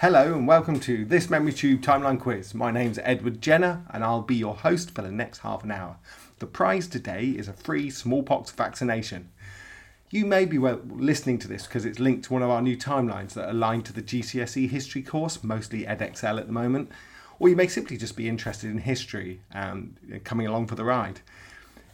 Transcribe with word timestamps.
Hello 0.00 0.32
and 0.32 0.46
welcome 0.46 0.78
to 0.78 1.04
this 1.04 1.28
Memory 1.28 1.52
Tube 1.52 1.80
Timeline 1.80 2.20
Quiz. 2.20 2.54
My 2.54 2.70
name's 2.70 3.00
Edward 3.02 3.42
Jenner 3.42 3.84
and 3.90 4.04
I'll 4.04 4.22
be 4.22 4.36
your 4.36 4.54
host 4.54 4.92
for 4.92 5.02
the 5.02 5.10
next 5.10 5.38
half 5.38 5.64
an 5.64 5.72
hour. 5.72 5.96
The 6.38 6.46
prize 6.46 6.86
today 6.86 7.30
is 7.30 7.48
a 7.48 7.52
free 7.52 7.90
smallpox 7.90 8.52
vaccination. 8.52 9.30
You 10.08 10.24
may 10.24 10.44
be 10.44 10.56
well 10.56 10.80
listening 10.86 11.40
to 11.40 11.48
this 11.48 11.66
because 11.66 11.84
it's 11.84 11.98
linked 11.98 12.26
to 12.26 12.32
one 12.32 12.44
of 12.44 12.48
our 12.48 12.62
new 12.62 12.76
timelines 12.76 13.32
that 13.32 13.52
are 13.52 13.82
to 13.82 13.92
the 13.92 14.00
GCSE 14.00 14.68
history 14.70 15.02
course, 15.02 15.42
mostly 15.42 15.82
Edexcel 15.82 16.38
at 16.38 16.46
the 16.46 16.52
moment, 16.52 16.92
or 17.40 17.48
you 17.48 17.56
may 17.56 17.66
simply 17.66 17.96
just 17.96 18.16
be 18.16 18.28
interested 18.28 18.70
in 18.70 18.78
history 18.78 19.40
and 19.50 20.20
coming 20.22 20.46
along 20.46 20.68
for 20.68 20.76
the 20.76 20.84
ride. 20.84 21.22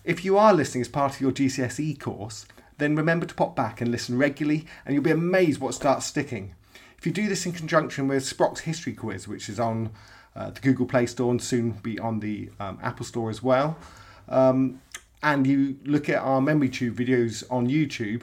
If 0.05 0.27
you 0.27 0.37
are 0.37 0.53
listening 0.53 0.83
as 0.83 0.89
part 0.89 1.15
of 1.15 1.23
your 1.23 1.33
GCSE 1.33 1.99
course, 1.99 2.45
then 2.77 2.97
remember 2.97 3.25
to 3.25 3.35
pop 3.35 3.57
back 3.57 3.81
and 3.81 3.91
listen 3.91 4.19
regularly 4.19 4.67
and 4.85 4.93
you'll 4.93 5.03
be 5.03 5.11
amazed 5.11 5.59
what 5.59 5.73
starts 5.73 6.05
sticking. 6.05 6.55
If 7.05 7.09
you 7.09 7.13
do 7.13 7.29
this 7.29 7.45
in 7.45 7.53
conjunction 7.53 8.09
with 8.09 8.25
Sproc's 8.25 8.61
History 8.61 8.95
Quiz, 8.95 9.29
which 9.29 9.51
is 9.51 9.61
on 9.61 9.91
uh, 10.35 10.49
the 10.49 10.61
Google 10.61 10.87
Play 10.87 11.05
Store 11.05 11.31
and 11.31 11.43
soon 11.43 11.73
be 11.73 11.99
on 11.99 12.21
the 12.21 12.49
um, 12.59 12.79
Apple 12.83 13.05
Store 13.05 13.29
as 13.29 13.43
well, 13.43 13.77
um, 14.27 14.81
and 15.23 15.47
you 15.47 15.77
look 15.85 16.09
at 16.09 16.17
our 16.17 16.41
Memory 16.41 16.71
Tube 16.71 16.97
videos 16.97 17.45
on 17.51 17.69
YouTube, 17.69 18.23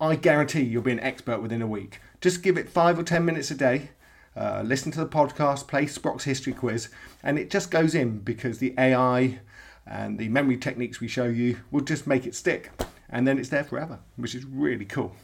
I 0.00 0.16
guarantee 0.16 0.62
you'll 0.62 0.80
be 0.80 0.92
an 0.92 1.00
expert 1.00 1.42
within 1.42 1.60
a 1.60 1.66
week. 1.66 2.00
Just 2.22 2.42
give 2.42 2.56
it 2.56 2.70
five 2.70 2.98
or 2.98 3.02
ten 3.02 3.26
minutes 3.26 3.50
a 3.50 3.54
day, 3.54 3.90
uh, 4.34 4.62
listen 4.64 4.90
to 4.92 5.00
the 5.00 5.06
podcast, 5.06 5.68
play 5.68 5.84
Sproc's 5.84 6.24
History 6.24 6.54
Quiz, 6.54 6.88
and 7.22 7.38
it 7.38 7.50
just 7.50 7.70
goes 7.70 7.94
in 7.94 8.20
because 8.20 8.60
the 8.60 8.72
AI 8.78 9.40
and 9.86 10.18
the 10.18 10.30
memory 10.30 10.56
techniques 10.56 11.00
we 11.00 11.06
show 11.06 11.26
you 11.26 11.58
will 11.70 11.82
just 11.82 12.06
make 12.06 12.24
it 12.24 12.34
stick, 12.34 12.70
and 13.10 13.28
then 13.28 13.38
it's 13.38 13.50
there 13.50 13.62
forever, 13.62 13.98
which 14.16 14.34
is 14.34 14.46
really 14.46 14.86
cool. 14.86 15.14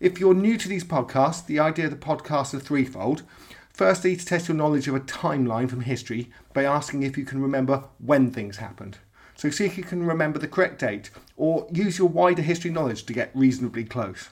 If 0.00 0.18
you're 0.18 0.34
new 0.34 0.56
to 0.58 0.68
these 0.68 0.84
podcasts, 0.84 1.46
the 1.46 1.60
idea 1.60 1.84
of 1.84 1.92
the 1.92 1.96
podcast 1.96 2.52
is 2.52 2.62
threefold. 2.62 3.22
Firstly, 3.72 4.16
to 4.16 4.26
test 4.26 4.48
your 4.48 4.56
knowledge 4.56 4.88
of 4.88 4.94
a 4.94 5.00
timeline 5.00 5.70
from 5.70 5.82
history 5.82 6.30
by 6.52 6.64
asking 6.64 7.02
if 7.02 7.16
you 7.16 7.24
can 7.24 7.40
remember 7.40 7.84
when 7.98 8.30
things 8.30 8.56
happened. 8.56 8.98
So, 9.36 9.50
see 9.50 9.66
if 9.66 9.78
you 9.78 9.84
can 9.84 10.06
remember 10.06 10.38
the 10.38 10.48
correct 10.48 10.80
date 10.80 11.10
or 11.36 11.66
use 11.72 11.98
your 11.98 12.08
wider 12.08 12.42
history 12.42 12.70
knowledge 12.70 13.04
to 13.06 13.12
get 13.12 13.30
reasonably 13.34 13.84
close. 13.84 14.30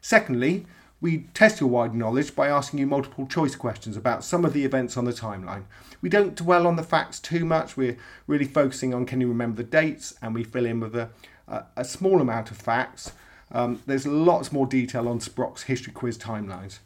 Secondly, 0.00 0.66
we 1.00 1.28
test 1.34 1.60
your 1.60 1.68
wider 1.68 1.94
knowledge 1.94 2.34
by 2.34 2.48
asking 2.48 2.78
you 2.78 2.86
multiple 2.86 3.26
choice 3.26 3.54
questions 3.54 3.96
about 3.96 4.24
some 4.24 4.44
of 4.44 4.52
the 4.52 4.64
events 4.64 4.96
on 4.96 5.04
the 5.04 5.12
timeline. 5.12 5.64
We 6.00 6.08
don't 6.08 6.34
dwell 6.34 6.66
on 6.66 6.76
the 6.76 6.82
facts 6.82 7.20
too 7.20 7.44
much, 7.44 7.76
we're 7.76 7.96
really 8.26 8.46
focusing 8.46 8.94
on 8.94 9.06
can 9.06 9.20
you 9.20 9.28
remember 9.28 9.56
the 9.56 9.68
dates, 9.68 10.14
and 10.22 10.34
we 10.34 10.44
fill 10.44 10.64
in 10.64 10.80
with 10.80 10.94
a, 10.94 11.10
a, 11.48 11.64
a 11.76 11.84
small 11.84 12.20
amount 12.20 12.50
of 12.50 12.56
facts 12.56 13.12
um, 13.52 13.82
there's 13.86 14.06
lots 14.06 14.52
more 14.52 14.66
detail 14.66 15.08
on 15.08 15.20
Sproc's 15.20 15.64
history 15.64 15.92
quiz 15.92 16.18
timelines. 16.18 16.78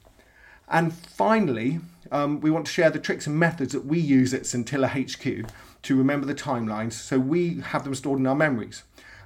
And 0.69 0.93
finally, 0.93 1.81
um, 2.11 2.41
we 2.41 2.51
want 2.51 2.67
to 2.67 2.73
share 2.73 2.91
the 2.91 2.99
tricks 2.99 3.27
and 3.27 3.39
methods 3.39 3.73
that 3.73 3.87
we 3.87 3.99
use 3.99 4.35
at 4.35 4.47
Scintilla 4.47 4.89
HQ 4.89 5.51
to 5.83 5.97
remember 5.97 6.27
the 6.27 6.35
timelines 6.35 6.93
so 6.93 7.19
we 7.19 7.61
have 7.61 7.85
them 7.85 7.95
stored 7.95 8.19
in 8.19 8.27
our 8.27 8.35
memories. 8.35 8.83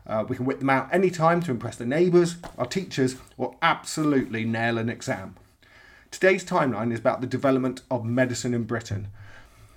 Uh, 0.06 0.24
we 0.28 0.36
can 0.36 0.44
whip 0.44 0.58
them 0.58 0.70
out 0.70 0.92
anytime 0.92 1.40
to 1.40 1.50
impress 1.50 1.76
the 1.76 1.86
neighbours, 1.86 2.36
our 2.58 2.66
teachers, 2.66 3.16
or 3.36 3.56
absolutely 3.62 4.44
nail 4.44 4.78
an 4.78 4.88
exam. 4.88 5.36
Today's 6.10 6.44
timeline 6.44 6.92
is 6.92 6.98
about 6.98 7.20
the 7.20 7.26
development 7.26 7.82
of 7.90 8.04
medicine 8.04 8.52
in 8.52 8.64
Britain. 8.64 9.08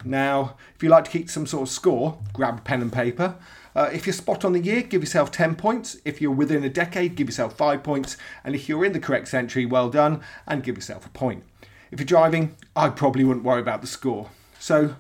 Now, 0.04 0.56
if 0.76 0.84
you 0.84 0.90
like 0.90 1.06
to 1.06 1.12
keep 1.12 1.30
some 1.30 1.48
sort 1.48 1.64
of 1.64 1.74
score, 1.74 2.20
grab 2.34 2.64
pen 2.64 2.82
and 2.82 2.92
paper 2.92 3.36
uh, 3.76 3.90
if 3.92 4.06
you're 4.06 4.14
spot 4.14 4.46
on 4.46 4.54
the 4.54 4.60
year, 4.60 4.82
give 4.82 5.02
yourself 5.02 5.32
10 5.32 5.56
points. 5.56 5.98
If 6.06 6.22
you're 6.22 6.32
within 6.32 6.64
a 6.64 6.70
decade, 6.70 7.16
give 7.16 7.28
yourself 7.28 7.58
5 7.58 7.84
points. 7.84 8.16
And 8.44 8.56
if 8.56 8.70
you're 8.70 8.86
in 8.86 8.94
the 8.94 9.00
correct 9.00 9.28
century, 9.28 9.66
well 9.66 9.90
done, 9.90 10.22
and 10.48 10.64
give 10.64 10.78
yourself 10.78 11.06
a 11.06 11.10
point. 11.10 11.44
If 11.92 12.00
you're 12.00 12.06
driving, 12.06 12.56
I 12.76 12.90
probably 12.90 13.24
wouldn't 13.24 13.46
worry 13.46 13.62
about 13.62 13.82
the 13.82 13.88
score. 13.88 14.30
So, 14.60 14.96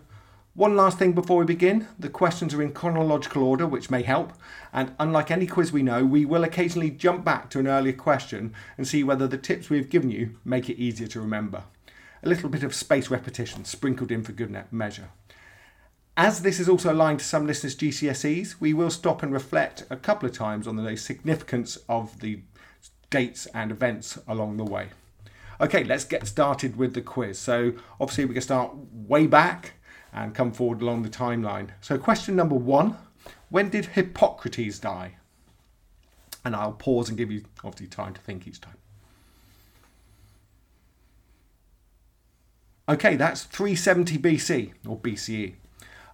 one 0.53 0.77
last 0.77 0.97
thing 0.97 1.11
before 1.11 1.39
we 1.39 1.45
begin 1.45 1.87
the 1.99 2.07
questions 2.07 2.53
are 2.53 2.61
in 2.61 2.71
chronological 2.71 3.43
order, 3.43 3.67
which 3.67 3.89
may 3.89 4.03
help. 4.03 4.33
And 4.71 4.93
unlike 4.99 5.31
any 5.31 5.47
quiz 5.47 5.73
we 5.73 5.83
know, 5.83 6.05
we 6.05 6.23
will 6.23 6.43
occasionally 6.43 6.91
jump 6.91 7.25
back 7.25 7.49
to 7.49 7.59
an 7.59 7.67
earlier 7.67 7.93
question 7.93 8.53
and 8.77 8.87
see 8.87 9.03
whether 9.03 9.27
the 9.27 9.37
tips 9.37 9.69
we've 9.69 9.89
given 9.89 10.11
you 10.11 10.37
make 10.45 10.69
it 10.69 10.81
easier 10.81 11.07
to 11.07 11.19
remember. 11.19 11.63
A 12.23 12.29
little 12.29 12.49
bit 12.49 12.63
of 12.63 12.73
space 12.73 13.09
repetition 13.09 13.65
sprinkled 13.65 14.11
in 14.11 14.23
for 14.23 14.31
good 14.31 14.65
measure. 14.71 15.09
As 16.17 16.43
this 16.43 16.61
is 16.61 16.69
also 16.69 16.93
aligned 16.93 17.19
to 17.19 17.25
some 17.25 17.45
listeners' 17.45 17.75
GCSEs, 17.75 18.55
we 18.61 18.73
will 18.73 18.89
stop 18.89 19.21
and 19.21 19.33
reflect 19.33 19.85
a 19.89 19.97
couple 19.97 20.29
of 20.29 20.35
times 20.35 20.65
on 20.65 20.77
the 20.77 20.95
significance 20.95 21.77
of 21.89 22.21
the 22.21 22.39
dates 23.09 23.47
and 23.47 23.69
events 23.69 24.17
along 24.25 24.55
the 24.55 24.63
way. 24.63 24.89
Okay, 25.59 25.83
let's 25.83 26.05
get 26.05 26.25
started 26.25 26.77
with 26.77 26.93
the 26.93 27.01
quiz. 27.01 27.37
So, 27.37 27.73
obviously, 27.99 28.25
we 28.25 28.33
can 28.33 28.41
start 28.41 28.73
way 28.93 29.27
back 29.27 29.73
and 30.13 30.33
come 30.33 30.53
forward 30.53 30.81
along 30.81 31.03
the 31.03 31.09
timeline. 31.09 31.69
So, 31.81 31.97
question 31.97 32.35
number 32.35 32.55
one 32.55 32.97
When 33.49 33.69
did 33.69 33.87
Hippocrates 33.87 34.79
die? 34.79 35.15
And 36.45 36.55
I'll 36.55 36.73
pause 36.73 37.09
and 37.09 37.17
give 37.17 37.31
you 37.31 37.43
obviously 37.63 37.87
time 37.87 38.13
to 38.13 38.21
think 38.21 38.47
each 38.47 38.61
time. 38.61 38.77
Okay, 42.87 43.15
that's 43.15 43.43
370 43.43 44.17
BC 44.19 44.73
or 44.87 44.97
BCE. 44.97 45.55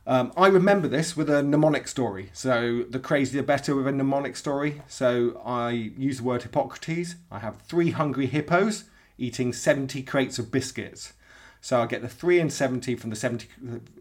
Um, 0.08 0.34
I 0.36 0.48
remember 0.48 0.88
this 0.88 1.16
with 1.16 1.30
a 1.30 1.44
mnemonic 1.44 1.88
story. 1.88 2.32
So 2.34 2.84
the 2.90 3.00
crazier 3.00 3.42
the 3.42 3.48
better 3.48 3.76
with 3.76 3.88
a 3.88 3.92
mnemonic 3.92 4.36
story. 4.36 4.82
So 4.88 5.42
I 5.46 5.70
use 5.70 6.18
the 6.18 6.24
word 6.24 6.44
Hippocrates. 6.44 7.16
I 7.30 7.40
have 7.40 7.62
three 7.62 7.92
hungry 7.92 8.26
hippos 8.26 8.86
eating 9.18 9.54
70 9.54 10.02
crates 10.04 10.40
of 10.40 10.52
biscuits. 10.52 11.14
So 11.62 11.80
I 11.80 11.86
get 11.86 12.02
the 12.02 12.10
three 12.10 12.40
and 12.40 12.52
70 12.52 12.96
from 12.96 13.12
the 13.12 13.16
70 13.16 13.48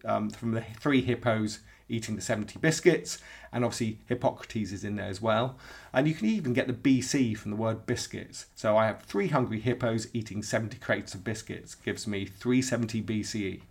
um, 0.06 0.30
from 0.30 0.52
the 0.52 0.62
three 0.62 1.02
hippos 1.02 1.60
eating 1.90 2.16
the 2.16 2.22
70 2.22 2.58
biscuits, 2.60 3.18
and 3.52 3.64
obviously 3.64 3.98
Hippocrates 4.06 4.72
is 4.72 4.84
in 4.84 4.96
there 4.96 5.08
as 5.08 5.20
well. 5.20 5.56
And 5.92 6.06
you 6.06 6.14
can 6.14 6.28
even 6.28 6.52
get 6.52 6.68
the 6.68 6.72
BC 6.72 7.36
from 7.36 7.50
the 7.50 7.56
word 7.56 7.84
biscuits. 7.84 8.46
So 8.54 8.76
I 8.76 8.86
have 8.86 9.02
three 9.02 9.28
hungry 9.28 9.60
hippos 9.60 10.06
eating 10.14 10.42
70 10.42 10.78
crates 10.78 11.14
of 11.14 11.24
biscuits, 11.24 11.74
gives 11.74 12.06
me 12.06 12.24
370 12.24 13.02
BCE. 13.02 13.62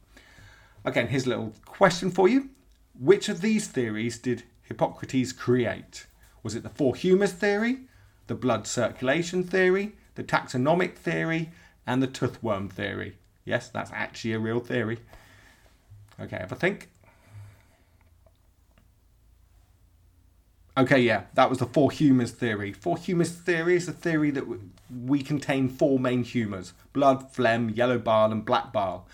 Again, 0.86 1.08
here's 1.08 1.26
a 1.26 1.30
little 1.30 1.54
question 1.66 2.10
for 2.10 2.28
you. 2.28 2.50
Which 2.98 3.30
of 3.30 3.42
these 3.42 3.68
theories 3.68 4.18
did 4.18 4.44
Hippocrates 4.64 5.34
create? 5.34 6.06
Was 6.44 6.56
it 6.56 6.64
the 6.64 6.70
four 6.70 6.96
humours 6.96 7.34
theory, 7.34 7.82
the 8.28 8.36
blood 8.36 8.66
circulation 8.66 9.44
theory, 9.44 9.94
the 10.16 10.24
taxonomic 10.24 10.96
theory, 10.96 11.50
and 11.86 12.02
the 12.02 12.08
toothworm 12.08 12.70
theory? 12.70 13.18
Yes, 13.46 13.70
that's 13.70 13.92
actually 13.94 14.34
a 14.34 14.40
real 14.40 14.60
theory. 14.60 15.00
Okay, 16.20 16.38
have 16.38 16.52
a 16.52 16.56
think. 16.56 16.90
Okay, 20.78 21.02
yeah, 21.02 21.24
that 21.34 21.50
was 21.50 21.60
the 21.60 21.66
four 21.66 21.92
humours 21.92 22.32
theory. 22.32 22.72
Four 22.72 22.98
humours 22.98 23.32
theory 23.32 23.76
is 23.76 23.90
a 23.90 23.92
theory 23.92 24.32
that 24.32 24.46
we 25.06 25.22
contain 25.22 25.68
four 25.68 26.00
main 26.00 26.24
humours 26.24 26.74
blood, 26.94 27.32
phlegm, 27.34 27.70
yellow 27.70 28.00
bile, 28.00 28.32
and 28.32 28.46
black 28.46 28.72
bile. 28.72 29.06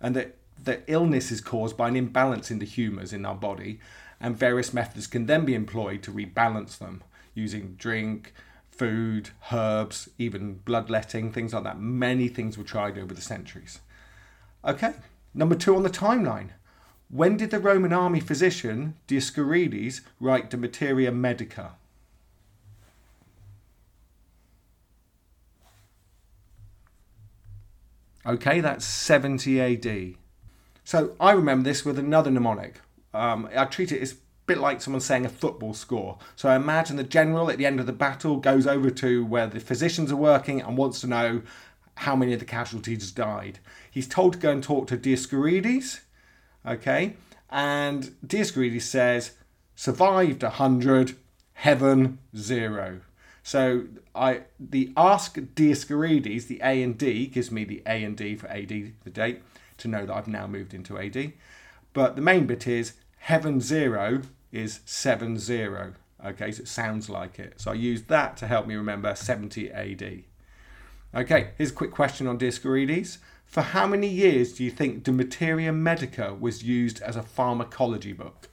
And 0.00 0.16
that 0.16 0.36
that 0.64 0.84
illness 0.86 1.30
is 1.30 1.40
caused 1.40 1.76
by 1.76 1.88
an 1.88 1.96
imbalance 1.96 2.50
in 2.50 2.58
the 2.58 2.66
humours 2.66 3.12
in 3.12 3.24
our 3.24 3.34
body, 3.34 3.80
and 4.20 4.36
various 4.36 4.74
methods 4.74 5.06
can 5.06 5.26
then 5.26 5.44
be 5.44 5.54
employed 5.54 6.02
to 6.02 6.12
rebalance 6.12 6.78
them 6.78 7.02
using 7.34 7.74
drink, 7.78 8.32
food, 8.70 9.30
herbs, 9.52 10.08
even 10.18 10.60
bloodletting, 10.64 11.32
things 11.32 11.52
like 11.52 11.64
that. 11.64 11.80
Many 11.80 12.28
things 12.28 12.56
were 12.56 12.64
tried 12.64 12.98
over 12.98 13.14
the 13.14 13.20
centuries. 13.20 13.80
Okay, 14.64 14.94
number 15.34 15.54
two 15.54 15.76
on 15.76 15.82
the 15.82 15.90
timeline. 15.90 16.50
When 17.08 17.36
did 17.36 17.50
the 17.50 17.58
Roman 17.58 17.92
army 17.92 18.20
physician 18.20 18.94
Dioscorides 19.08 20.02
write 20.20 20.48
De 20.50 20.56
Materia 20.56 21.10
Medica? 21.10 21.72
Okay, 28.24 28.60
that's 28.60 28.84
70 28.84 29.60
AD. 29.60 30.14
So 30.90 31.12
I 31.20 31.30
remember 31.30 31.70
this 31.70 31.84
with 31.84 32.00
another 32.00 32.32
mnemonic. 32.32 32.80
Um, 33.14 33.48
I 33.56 33.64
treat 33.66 33.92
it 33.92 34.02
as 34.02 34.14
a 34.14 34.16
bit 34.46 34.58
like 34.58 34.82
someone 34.82 35.00
saying 35.00 35.24
a 35.24 35.28
football 35.28 35.72
score. 35.72 36.18
So 36.34 36.48
I 36.48 36.56
imagine 36.56 36.96
the 36.96 37.04
general 37.04 37.48
at 37.48 37.58
the 37.58 37.66
end 37.66 37.78
of 37.78 37.86
the 37.86 37.92
battle 37.92 38.38
goes 38.38 38.66
over 38.66 38.90
to 38.90 39.24
where 39.24 39.46
the 39.46 39.60
physicians 39.60 40.10
are 40.10 40.16
working 40.16 40.60
and 40.60 40.76
wants 40.76 41.00
to 41.02 41.06
know 41.06 41.42
how 41.98 42.16
many 42.16 42.32
of 42.32 42.40
the 42.40 42.44
casualties 42.44 43.12
died. 43.12 43.60
He's 43.88 44.08
told 44.08 44.32
to 44.32 44.40
go 44.40 44.50
and 44.50 44.64
talk 44.64 44.88
to 44.88 44.96
Dioscorides, 44.96 46.00
okay, 46.66 47.14
and 47.50 48.12
Dioscorides 48.26 48.82
says, 48.82 49.36
survived 49.76 50.42
100, 50.42 51.16
heaven 51.52 52.18
zero. 52.36 53.02
So 53.44 53.84
I 54.12 54.40
the 54.58 54.92
ask 54.96 55.36
Dioscorides, 55.36 56.48
the 56.48 56.60
A 56.64 56.82
and 56.82 56.98
D 56.98 57.28
gives 57.28 57.52
me 57.52 57.62
the 57.62 57.80
A 57.86 58.02
and 58.02 58.16
D 58.16 58.34
for 58.34 58.48
AD, 58.48 58.68
the 59.04 59.10
date 59.10 59.40
to 59.80 59.88
know 59.88 60.06
that 60.06 60.14
I've 60.14 60.28
now 60.28 60.46
moved 60.46 60.74
into 60.74 60.98
AD. 60.98 61.32
But 61.92 62.16
the 62.16 62.22
main 62.22 62.46
bit 62.46 62.66
is 62.66 62.94
heaven 63.18 63.60
zero 63.60 64.22
is 64.52 64.80
seven 64.84 65.38
zero. 65.38 65.94
Okay, 66.24 66.52
so 66.52 66.62
it 66.62 66.68
sounds 66.68 67.08
like 67.08 67.38
it. 67.38 67.54
So 67.56 67.70
I 67.70 67.74
used 67.74 68.08
that 68.08 68.36
to 68.38 68.46
help 68.46 68.66
me 68.66 68.74
remember 68.74 69.14
70 69.14 69.70
AD. 69.70 70.22
Okay, 71.14 71.50
here's 71.56 71.70
a 71.70 71.74
quick 71.74 71.92
question 71.92 72.26
on 72.26 72.38
Dioscorides. 72.38 73.18
For 73.46 73.62
how 73.62 73.86
many 73.86 74.06
years 74.06 74.52
do 74.52 74.62
you 74.62 74.70
think 74.70 75.02
De 75.02 75.12
Materia 75.12 75.72
Medica 75.72 76.34
was 76.34 76.62
used 76.62 77.00
as 77.00 77.16
a 77.16 77.22
pharmacology 77.22 78.12
book? 78.12 78.49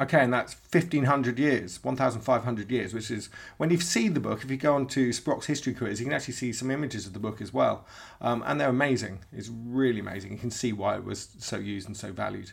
Okay, 0.00 0.18
and 0.18 0.32
that's 0.32 0.54
1500 0.54 1.38
years, 1.38 1.82
1500 1.82 2.70
years, 2.70 2.92
which 2.92 3.12
is 3.12 3.28
when 3.58 3.70
you 3.70 3.78
see 3.78 4.08
the 4.08 4.18
book, 4.18 4.42
if 4.42 4.50
you 4.50 4.56
go 4.56 4.74
on 4.74 4.88
to 4.88 5.12
Sproc's 5.12 5.46
History 5.46 5.72
Quiz, 5.72 6.00
you 6.00 6.06
can 6.06 6.12
actually 6.12 6.34
see 6.34 6.52
some 6.52 6.72
images 6.72 7.06
of 7.06 7.12
the 7.12 7.20
book 7.20 7.40
as 7.40 7.54
well. 7.54 7.86
Um, 8.20 8.42
and 8.44 8.60
they're 8.60 8.68
amazing. 8.68 9.20
It's 9.32 9.48
really 9.48 10.00
amazing. 10.00 10.32
You 10.32 10.38
can 10.38 10.50
see 10.50 10.72
why 10.72 10.96
it 10.96 11.04
was 11.04 11.28
so 11.38 11.58
used 11.58 11.86
and 11.86 11.96
so 11.96 12.10
valued. 12.12 12.50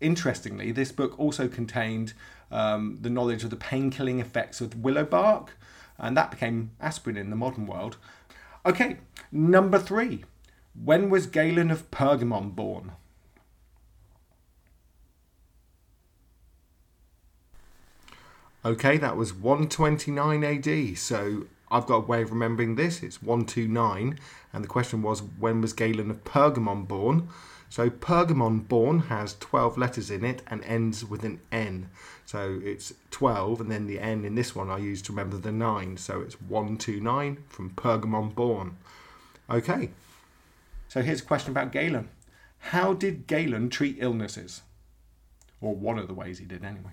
Interestingly, 0.00 0.72
this 0.72 0.90
book 0.90 1.16
also 1.16 1.46
contained 1.46 2.12
um, 2.50 2.98
the 3.00 3.10
knowledge 3.10 3.44
of 3.44 3.50
the 3.50 3.56
pain 3.56 3.90
killing 3.90 4.18
effects 4.18 4.60
of 4.60 4.74
willow 4.74 5.04
bark, 5.04 5.56
and 5.96 6.16
that 6.16 6.32
became 6.32 6.72
aspirin 6.80 7.16
in 7.16 7.30
the 7.30 7.36
modern 7.36 7.66
world. 7.66 7.98
Okay, 8.66 8.96
number 9.30 9.78
three. 9.78 10.24
When 10.74 11.08
was 11.08 11.26
Galen 11.26 11.70
of 11.70 11.90
Pergamon 11.92 12.56
born? 12.56 12.92
Okay, 18.62 18.98
that 18.98 19.16
was 19.16 19.32
129 19.32 20.44
AD. 20.44 20.98
So 20.98 21.46
I've 21.70 21.86
got 21.86 21.96
a 21.96 22.06
way 22.06 22.20
of 22.22 22.30
remembering 22.30 22.74
this. 22.74 23.02
It's 23.02 23.22
129. 23.22 24.18
And 24.52 24.64
the 24.64 24.68
question 24.68 25.00
was, 25.02 25.22
when 25.38 25.60
was 25.60 25.72
Galen 25.72 26.10
of 26.10 26.24
Pergamon 26.24 26.86
born? 26.86 27.28
So 27.70 27.88
Pergamon 27.88 28.66
born 28.68 28.98
has 29.02 29.36
12 29.38 29.78
letters 29.78 30.10
in 30.10 30.24
it 30.24 30.42
and 30.48 30.62
ends 30.64 31.04
with 31.04 31.24
an 31.24 31.40
N. 31.50 31.88
So 32.26 32.60
it's 32.62 32.92
12, 33.12 33.60
and 33.62 33.70
then 33.70 33.86
the 33.86 34.00
N 34.00 34.24
in 34.24 34.34
this 34.34 34.54
one 34.54 34.68
I 34.68 34.78
use 34.78 35.00
to 35.02 35.12
remember 35.12 35.36
the 35.36 35.52
9. 35.52 35.96
So 35.96 36.20
it's 36.20 36.40
129 36.42 37.38
from 37.48 37.70
Pergamon 37.70 38.34
born. 38.34 38.76
Okay. 39.48 39.90
So 40.88 41.00
here's 41.02 41.20
a 41.20 41.24
question 41.24 41.52
about 41.52 41.72
Galen. 41.72 42.08
How 42.58 42.92
did 42.92 43.26
Galen 43.26 43.70
treat 43.70 43.96
illnesses? 44.00 44.62
Or 45.60 45.74
one 45.74 45.98
of 45.98 46.08
the 46.08 46.14
ways 46.14 46.38
he 46.38 46.44
did, 46.44 46.64
anyway. 46.64 46.92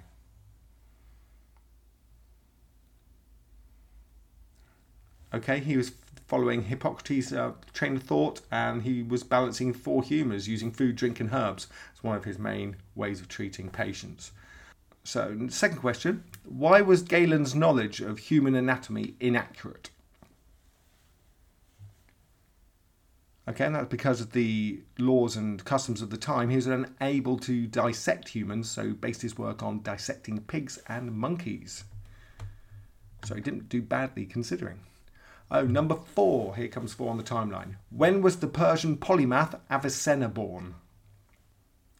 Okay, 5.34 5.60
he 5.60 5.76
was 5.76 5.92
following 6.28 6.64
Hippocrates' 6.64 7.32
uh, 7.32 7.54
train 7.74 7.98
of 7.98 8.04
thought, 8.04 8.42
and 8.52 8.84
he 8.84 9.04
was 9.04 9.24
balancing 9.24 9.74
four 9.74 10.04
humours 10.04 10.48
using 10.48 10.72
food, 10.72 10.96
drink, 10.96 11.20
and 11.20 11.34
herbs 11.34 11.68
as 11.94 12.04
one 12.04 12.18
of 12.18 12.26
his 12.26 12.38
main 12.38 12.76
ways 12.96 13.20
of 13.20 13.28
treating 13.28 13.70
patients. 13.70 14.32
So, 15.04 15.48
second 15.50 15.78
question 15.78 16.24
why 16.44 16.82
was 16.82 17.02
Galen's 17.02 17.56
knowledge 17.56 18.02
of 18.02 18.20
human 18.20 18.56
anatomy 18.56 19.16
inaccurate? 19.20 19.90
Okay, 23.50 23.66
and 23.66 23.76
that's 23.76 23.88
because 23.88 24.20
of 24.20 24.34
the 24.34 24.82
laws 25.00 25.38
and 25.38 25.64
customs 25.64 26.02
of 26.02 26.10
the 26.10 26.18
time. 26.18 26.50
He 26.50 26.58
was 26.58 26.68
unable 26.68 27.38
to 27.40 27.68
dissect 27.68 28.28
humans, 28.28 28.70
so 28.70 28.92
based 28.92 29.22
his 29.22 29.38
work 29.38 29.64
on 29.64 29.82
dissecting 29.82 30.42
pigs 30.42 30.78
and 30.88 31.14
monkeys. 31.14 31.86
So 33.24 33.36
he 33.36 33.42
didn't 33.42 33.70
do 33.70 33.82
badly 33.82 34.26
considering. 34.26 34.82
Oh, 35.50 35.66
number 35.66 35.96
four. 35.96 36.56
Here 36.56 36.68
comes 36.68 36.94
four 36.94 37.10
on 37.10 37.18
the 37.18 37.24
timeline. 37.24 37.76
When 37.90 38.22
was 38.22 38.38
the 38.38 38.48
Persian 38.48 38.98
polymath 38.98 39.60
Avicenna 39.72 40.28
born? 40.28 40.76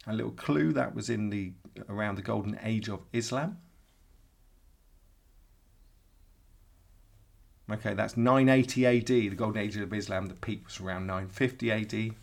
A 0.06 0.14
little 0.14 0.32
clue 0.32 0.74
that 0.74 0.96
was 0.96 1.10
in 1.10 1.30
the 1.30 1.54
around 1.90 2.16
the 2.16 2.22
golden 2.22 2.60
age 2.64 2.90
of 2.90 3.02
Islam. 3.14 3.58
Okay, 7.70 7.94
that's 7.94 8.16
980 8.16 8.86
AD, 8.86 9.08
the 9.08 9.30
golden 9.30 9.62
age 9.62 9.76
of 9.76 9.94
Islam. 9.94 10.28
The 10.28 10.36
peak 10.36 10.66
was 10.66 10.80
around 10.80 11.08
950 11.08 11.72
AD. 11.72 12.16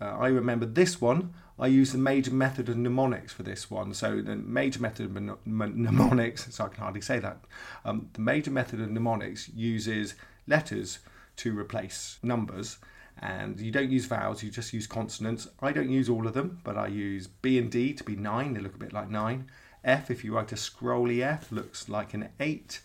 Uh, 0.00 0.18
I 0.18 0.28
remember 0.28 0.66
this 0.66 1.00
one. 1.00 1.32
I 1.58 1.66
use 1.66 1.92
the 1.92 1.98
major 1.98 2.32
method 2.32 2.68
of 2.68 2.76
mnemonics 2.76 3.32
for 3.32 3.42
this 3.42 3.70
one. 3.70 3.92
So 3.94 4.20
the 4.20 4.36
major 4.36 4.80
method 4.80 5.16
of 5.16 5.38
mnemonics, 5.46 6.54
so 6.54 6.64
I 6.64 6.68
can 6.68 6.82
hardly 6.82 7.00
say 7.00 7.18
that. 7.18 7.38
Um, 7.84 8.08
the 8.12 8.20
major 8.20 8.50
method 8.50 8.80
of 8.80 8.90
mnemonics 8.90 9.48
uses 9.50 10.14
letters 10.50 10.98
to 11.36 11.58
replace 11.58 12.18
numbers. 12.22 12.78
And 13.22 13.58
you 13.60 13.70
don't 13.70 13.90
use 13.90 14.06
vowels 14.06 14.42
you 14.42 14.50
just 14.50 14.72
use 14.72 14.86
consonants. 14.86 15.48
I 15.60 15.72
don't 15.72 15.90
use 15.90 16.08
all 16.08 16.26
of 16.26 16.34
them 16.34 16.60
but 16.64 16.76
i 16.76 16.86
use 16.86 17.26
b 17.26 17.58
and 17.58 17.70
d 17.70 17.94
to 17.94 18.04
be 18.04 18.16
nine. 18.16 18.54
They 18.54 18.60
look 18.60 18.74
a 18.74 18.78
bit 18.78 18.92
like 18.92 19.08
nine. 19.10 19.50
F 19.84 20.10
if 20.10 20.24
you 20.24 20.34
write 20.34 20.52
a 20.52 20.56
scrolly 20.56 21.22
f 21.22 21.50
looks 21.50 21.88
like 21.88 22.12
an 22.14 22.28
eight. 22.38 22.80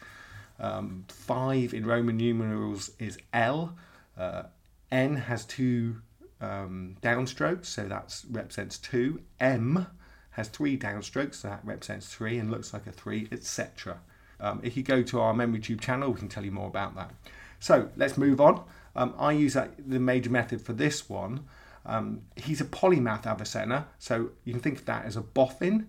Um, 0.59 1.05
five 1.09 1.73
in 1.73 1.85
roman 1.85 2.17
numerals 2.17 2.91
is 2.99 3.17
l. 3.33 3.75
Uh, 4.17 4.43
n 4.91 5.15
has 5.15 5.43
two 5.45 5.97
um, 6.41 6.95
downstrokes 7.01 7.65
so 7.65 7.87
that 7.87 8.23
represents 8.29 8.77
two. 8.77 9.21
M 9.39 9.87
has 10.35 10.49
three 10.49 10.77
downstrokes 10.77 11.35
so 11.35 11.47
that 11.47 11.61
represents 11.63 12.13
three 12.13 12.37
and 12.37 12.51
looks 12.51 12.73
like 12.73 12.85
a 12.87 12.91
three 12.91 13.27
etc 13.31 13.97
um, 14.41 14.59
if 14.63 14.75
you 14.75 14.83
go 14.83 15.01
to 15.01 15.19
our 15.21 15.33
memory 15.33 15.59
tube 15.59 15.79
channel 15.79 16.11
we 16.11 16.19
can 16.19 16.27
tell 16.27 16.43
you 16.43 16.51
more 16.51 16.67
about 16.67 16.93
that 16.95 17.11
so 17.59 17.89
let's 17.95 18.17
move 18.17 18.39
on. 18.41 18.63
Um, 18.95 19.13
I 19.17 19.33
use 19.33 19.53
that, 19.53 19.73
the 19.77 19.99
major 19.99 20.29
method 20.29 20.61
for 20.61 20.73
this 20.73 21.09
one. 21.09 21.45
Um, 21.85 22.21
he's 22.35 22.61
a 22.61 22.65
polymath 22.65 23.25
Avicenna, 23.25 23.87
so 23.99 24.31
you 24.43 24.53
can 24.53 24.61
think 24.61 24.79
of 24.79 24.85
that 24.85 25.05
as 25.05 25.15
a 25.15 25.21
boffin. 25.21 25.87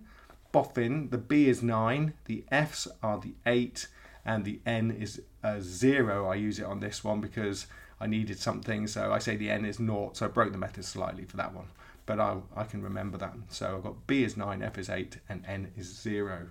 Boffin, 0.51 1.09
the 1.09 1.17
B 1.17 1.47
is 1.47 1.63
9, 1.63 2.13
the 2.25 2.43
F's 2.51 2.87
are 3.01 3.19
the 3.19 3.33
8, 3.45 3.87
and 4.25 4.45
the 4.45 4.59
N 4.65 4.91
is 4.91 5.21
a 5.43 5.61
0. 5.61 6.27
I 6.29 6.35
use 6.35 6.59
it 6.59 6.65
on 6.65 6.79
this 6.79 7.03
one 7.03 7.21
because 7.21 7.67
I 7.99 8.07
needed 8.07 8.39
something, 8.39 8.87
so 8.87 9.11
I 9.11 9.19
say 9.19 9.35
the 9.35 9.49
N 9.49 9.65
is 9.65 9.77
0, 9.77 10.11
so 10.13 10.25
I 10.25 10.29
broke 10.29 10.51
the 10.51 10.57
method 10.57 10.85
slightly 10.85 11.25
for 11.25 11.37
that 11.37 11.53
one. 11.53 11.67
But 12.05 12.19
I, 12.19 12.37
I 12.55 12.63
can 12.63 12.81
remember 12.81 13.17
that. 13.17 13.33
So 13.49 13.75
I've 13.77 13.83
got 13.83 14.07
B 14.07 14.23
is 14.23 14.37
9, 14.37 14.61
F 14.61 14.77
is 14.77 14.89
8, 14.89 15.17
and 15.27 15.43
N 15.47 15.71
is 15.75 15.93
0. 15.93 16.47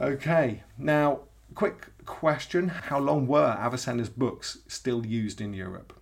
Okay, 0.00 0.62
now 0.78 1.20
quick 1.54 1.88
question 2.06 2.68
How 2.68 2.98
long 2.98 3.26
were 3.26 3.56
Avicenna's 3.58 4.08
books 4.08 4.58
still 4.68 5.04
used 5.04 5.40
in 5.40 5.52
Europe? 5.52 5.92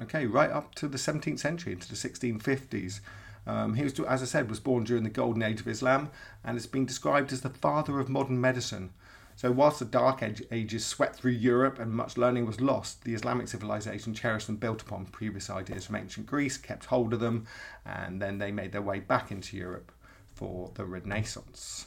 Okay, 0.00 0.26
right 0.26 0.50
up 0.50 0.74
to 0.74 0.88
the 0.88 0.98
17th 0.98 1.38
century, 1.38 1.72
into 1.72 1.88
the 1.88 1.94
1650s. 1.94 3.00
Um, 3.46 3.74
he 3.74 3.84
was, 3.84 3.98
as 4.00 4.22
I 4.22 4.26
said, 4.26 4.50
was 4.50 4.60
born 4.60 4.84
during 4.84 5.04
the 5.04 5.10
golden 5.10 5.42
age 5.42 5.60
of 5.60 5.68
Islam 5.68 6.10
and 6.44 6.56
it's 6.56 6.66
been 6.66 6.84
described 6.84 7.32
as 7.32 7.40
the 7.40 7.50
father 7.50 7.98
of 7.98 8.08
modern 8.08 8.40
medicine. 8.40 8.90
So, 9.36 9.52
whilst 9.52 9.78
the 9.78 9.84
Dark 9.84 10.22
Ages 10.50 10.84
swept 10.84 11.16
through 11.16 11.32
Europe 11.32 11.78
and 11.78 11.92
much 11.92 12.16
learning 12.16 12.46
was 12.46 12.60
lost, 12.60 13.04
the 13.04 13.14
Islamic 13.14 13.48
civilization 13.48 14.14
cherished 14.14 14.48
and 14.48 14.58
built 14.58 14.80
upon 14.80 15.06
previous 15.06 15.50
ideas 15.50 15.84
from 15.84 15.96
ancient 15.96 16.26
Greece, 16.26 16.56
kept 16.56 16.86
hold 16.86 17.12
of 17.12 17.20
them, 17.20 17.46
and 17.84 18.20
then 18.20 18.38
they 18.38 18.50
made 18.50 18.72
their 18.72 18.80
way 18.80 18.98
back 18.98 19.30
into 19.30 19.56
Europe 19.56 19.92
for 20.36 20.70
the 20.74 20.84
Renaissance. 20.84 21.86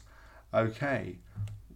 Okay, 0.54 1.20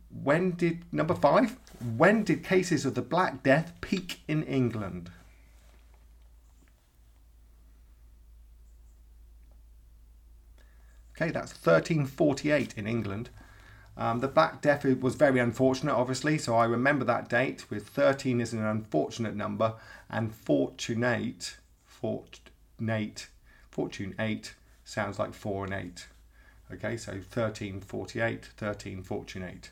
when 0.09 0.51
did 0.51 0.83
number 0.91 1.13
five? 1.13 1.55
When 1.95 2.23
did 2.23 2.43
cases 2.43 2.85
of 2.85 2.95
the 2.95 3.01
Black 3.03 3.43
Death 3.43 3.73
peak 3.79 4.21
in 4.27 4.43
England? 4.43 5.11
Okay, 11.15 11.29
that's 11.31 11.51
1348 11.51 12.73
in 12.75 12.87
England. 12.87 13.29
Um, 13.95 14.21
the 14.21 14.27
Black 14.27 14.63
Death 14.63 14.83
was 14.83 15.13
very 15.13 15.39
unfortunate, 15.39 15.93
obviously, 15.93 16.39
so 16.39 16.55
I 16.55 16.65
remember 16.65 17.05
that 17.05 17.29
date 17.29 17.69
with 17.69 17.87
13 17.89 18.41
is 18.41 18.51
an 18.51 18.65
unfortunate 18.65 19.35
number 19.35 19.75
and 20.09 20.33
fortunate, 20.33 21.57
fortunate, 21.85 23.27
fortune 23.69 24.15
8 24.17 24.55
sounds 24.83 25.19
like 25.19 25.35
4 25.35 25.65
and 25.65 25.73
8. 25.75 26.07
Okay, 26.73 26.97
so 26.97 27.11
1348, 27.11 28.49
1348. 28.57 29.71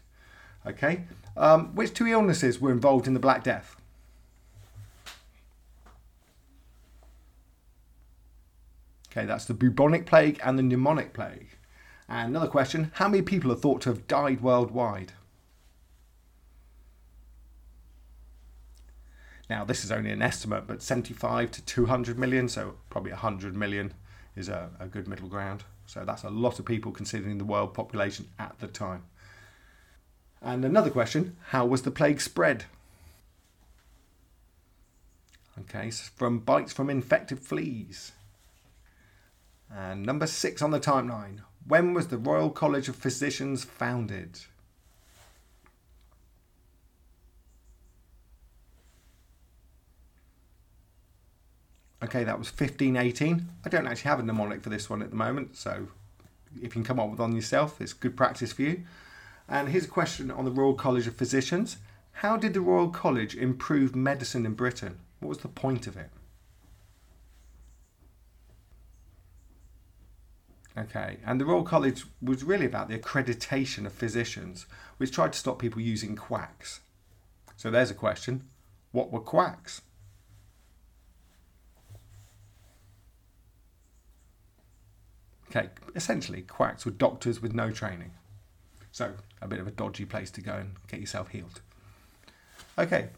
Okay, 0.67 1.03
um, 1.35 1.75
which 1.75 1.93
two 1.93 2.07
illnesses 2.07 2.61
were 2.61 2.71
involved 2.71 3.07
in 3.07 3.15
the 3.15 3.19
Black 3.19 3.43
Death? 3.43 3.75
Okay, 9.11 9.25
that's 9.25 9.45
the 9.45 9.53
bubonic 9.53 10.05
plague 10.05 10.39
and 10.43 10.57
the 10.57 10.63
pneumonic 10.63 11.13
plague. 11.13 11.49
And 12.07 12.29
another 12.29 12.47
question 12.47 12.91
how 12.95 13.07
many 13.07 13.23
people 13.23 13.51
are 13.51 13.55
thought 13.55 13.81
to 13.81 13.89
have 13.89 14.07
died 14.07 14.41
worldwide? 14.41 15.13
Now, 19.49 19.65
this 19.65 19.83
is 19.83 19.91
only 19.91 20.11
an 20.11 20.21
estimate, 20.21 20.65
but 20.65 20.81
75 20.81 21.51
to 21.51 21.61
200 21.65 22.17
million, 22.17 22.47
so 22.47 22.75
probably 22.89 23.11
100 23.11 23.53
million 23.53 23.93
is 24.35 24.47
a, 24.47 24.69
a 24.79 24.87
good 24.87 25.09
middle 25.09 25.27
ground. 25.27 25.63
So 25.91 26.05
that's 26.05 26.23
a 26.23 26.29
lot 26.29 26.57
of 26.57 26.63
people 26.63 26.93
considering 26.93 27.37
the 27.37 27.43
world 27.43 27.73
population 27.73 28.29
at 28.39 28.57
the 28.59 28.67
time. 28.67 29.03
And 30.41 30.63
another 30.63 30.89
question 30.89 31.35
how 31.47 31.65
was 31.65 31.81
the 31.81 31.91
plague 31.91 32.21
spread? 32.21 32.63
Okay, 35.59 35.91
so 35.91 36.09
from 36.15 36.39
bites 36.39 36.71
from 36.71 36.89
infected 36.89 37.41
fleas. 37.41 38.13
And 39.69 40.05
number 40.05 40.27
six 40.27 40.61
on 40.61 40.71
the 40.71 40.79
timeline 40.79 41.41
When 41.67 41.93
was 41.93 42.07
the 42.07 42.17
Royal 42.17 42.51
College 42.51 42.87
of 42.87 42.95
Physicians 42.95 43.65
founded? 43.65 44.39
Okay, 52.03 52.23
that 52.23 52.39
was 52.39 52.47
1518. 52.47 53.47
I 53.63 53.69
don't 53.69 53.87
actually 53.87 54.09
have 54.09 54.19
a 54.19 54.23
mnemonic 54.23 54.61
for 54.61 54.69
this 54.69 54.89
one 54.89 55.01
at 55.03 55.11
the 55.11 55.15
moment, 55.15 55.55
so 55.55 55.87
if 56.55 56.63
you 56.63 56.69
can 56.69 56.83
come 56.83 56.99
up 56.99 57.09
with 57.09 57.19
one 57.19 57.35
yourself, 57.35 57.79
it's 57.79 57.93
good 57.93 58.17
practice 58.17 58.53
for 58.53 58.63
you. 58.63 58.83
And 59.47 59.69
here's 59.69 59.85
a 59.85 59.89
question 59.89 60.31
on 60.31 60.45
the 60.45 60.51
Royal 60.51 60.73
College 60.73 61.07
of 61.07 61.15
Physicians. 61.15 61.77
How 62.13 62.37
did 62.37 62.53
the 62.53 62.61
Royal 62.61 62.89
College 62.89 63.35
improve 63.35 63.95
medicine 63.95 64.45
in 64.45 64.53
Britain? 64.53 64.99
What 65.19 65.29
was 65.29 65.37
the 65.39 65.47
point 65.47 65.87
of 65.87 65.95
it? 65.95 66.09
Okay, 70.77 71.17
and 71.25 71.39
the 71.39 71.45
Royal 71.45 71.63
College 71.63 72.05
was 72.21 72.43
really 72.43 72.65
about 72.65 72.87
the 72.87 72.97
accreditation 72.97 73.85
of 73.85 73.91
physicians, 73.91 74.65
which 74.97 75.11
tried 75.11 75.33
to 75.33 75.39
stop 75.39 75.59
people 75.59 75.81
using 75.81 76.15
quacks. 76.15 76.79
So 77.57 77.69
there's 77.69 77.91
a 77.91 77.95
question 77.95 78.45
what 78.91 79.11
were 79.11 79.19
quacks? 79.19 79.81
Okay, 85.53 85.67
essentially, 85.95 86.43
quacks 86.43 86.85
were 86.85 86.91
doctors 86.91 87.41
with 87.41 87.53
no 87.53 87.71
training. 87.71 88.11
So, 88.93 89.11
a 89.41 89.47
bit 89.49 89.59
of 89.59 89.67
a 89.67 89.71
dodgy 89.71 90.05
place 90.05 90.31
to 90.31 90.41
go 90.41 90.53
and 90.53 90.75
get 90.87 91.01
yourself 91.01 91.29
healed. 91.29 91.59
Okay, 92.79 93.09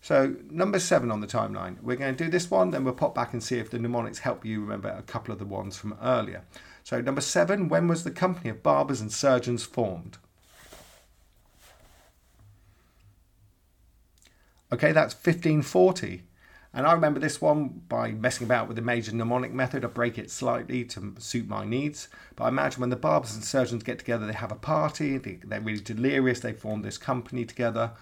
so 0.00 0.36
number 0.50 0.78
seven 0.78 1.10
on 1.10 1.20
the 1.20 1.26
timeline. 1.26 1.82
We're 1.82 1.96
going 1.96 2.16
to 2.16 2.24
do 2.24 2.30
this 2.30 2.50
one, 2.50 2.70
then 2.70 2.84
we'll 2.84 2.94
pop 2.94 3.14
back 3.14 3.34
and 3.34 3.42
see 3.42 3.58
if 3.58 3.70
the 3.70 3.78
mnemonics 3.78 4.20
help 4.20 4.42
you 4.42 4.62
remember 4.62 4.88
a 4.88 5.02
couple 5.02 5.32
of 5.32 5.38
the 5.38 5.44
ones 5.44 5.76
from 5.76 5.98
earlier. 6.02 6.44
So, 6.82 7.02
number 7.02 7.20
seven, 7.20 7.68
when 7.68 7.88
was 7.88 8.04
the 8.04 8.10
company 8.10 8.48
of 8.48 8.62
barbers 8.62 9.02
and 9.02 9.12
surgeons 9.12 9.64
formed? 9.64 10.16
Okay, 14.72 14.92
that's 14.92 15.12
1540. 15.12 16.22
And 16.74 16.86
I 16.86 16.92
remember 16.92 17.20
this 17.20 17.40
one 17.40 17.82
by 17.88 18.12
messing 18.12 18.46
about 18.46 18.66
with 18.66 18.76
the 18.76 18.82
major 18.82 19.14
mnemonic 19.14 19.52
method. 19.52 19.84
I 19.84 19.88
break 19.88 20.16
it 20.16 20.30
slightly 20.30 20.84
to 20.86 21.14
suit 21.18 21.46
my 21.46 21.66
needs. 21.66 22.08
But 22.34 22.44
I 22.44 22.48
imagine 22.48 22.80
when 22.80 22.90
the 22.90 22.96
barbers 22.96 23.34
and 23.34 23.44
surgeons 23.44 23.82
get 23.82 23.98
together, 23.98 24.26
they 24.26 24.32
have 24.32 24.52
a 24.52 24.56
party, 24.56 25.18
they, 25.18 25.38
they're 25.44 25.60
really 25.60 25.82
delirious, 25.82 26.40
they 26.40 26.54
form 26.54 26.80
this 26.80 26.96
company 26.96 27.44
together. 27.44 27.92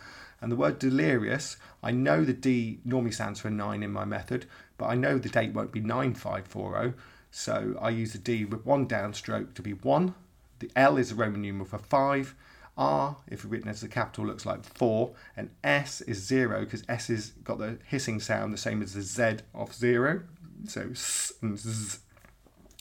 And 0.41 0.53
the 0.53 0.57
word 0.57 0.79
delirious, 0.79 1.57
I 1.83 1.91
know 1.91 2.25
the 2.25 2.33
D 2.33 2.79
normally 2.85 3.11
stands 3.11 3.41
for 3.41 3.51
9 3.51 3.83
in 3.83 3.93
my 3.93 4.05
method, 4.05 4.47
but 4.79 4.87
I 4.87 4.95
know 4.95 5.19
the 5.19 5.29
date 5.29 5.53
won't 5.53 5.73
be 5.73 5.81
9540. 5.81 6.95
So 7.33 7.77
I 7.81 7.91
use 7.91 8.13
the 8.13 8.19
D 8.19 8.45
with 8.45 8.65
one 8.65 8.87
downstroke 8.87 9.55
to 9.55 9.63
be 9.63 9.73
1. 9.73 10.15
The 10.61 10.71
L 10.77 10.97
is 10.97 11.11
a 11.11 11.17
Roman 11.17 11.43
numeral 11.43 11.67
for 11.67 11.79
5 11.79 12.35
R, 12.81 13.19
if 13.29 13.45
written 13.47 13.69
as 13.69 13.83
a 13.83 13.89
capital, 13.89 14.25
looks 14.25 14.47
like 14.47 14.65
4, 14.65 15.13
and 15.37 15.51
S 15.63 16.01
is 16.01 16.27
0 16.27 16.61
because 16.61 16.83
S 16.89 17.09
has 17.09 17.31
got 17.45 17.59
the 17.59 17.79
hissing 17.87 18.19
sound 18.19 18.55
the 18.55 18.59
same 18.59 18.81
as 18.81 18.95
the 18.95 19.03
Z 19.03 19.45
of 19.55 19.75
0. 19.75 20.23
So 20.67 20.89
S 20.91 21.33
and 21.43 21.59
Z. 21.59 21.99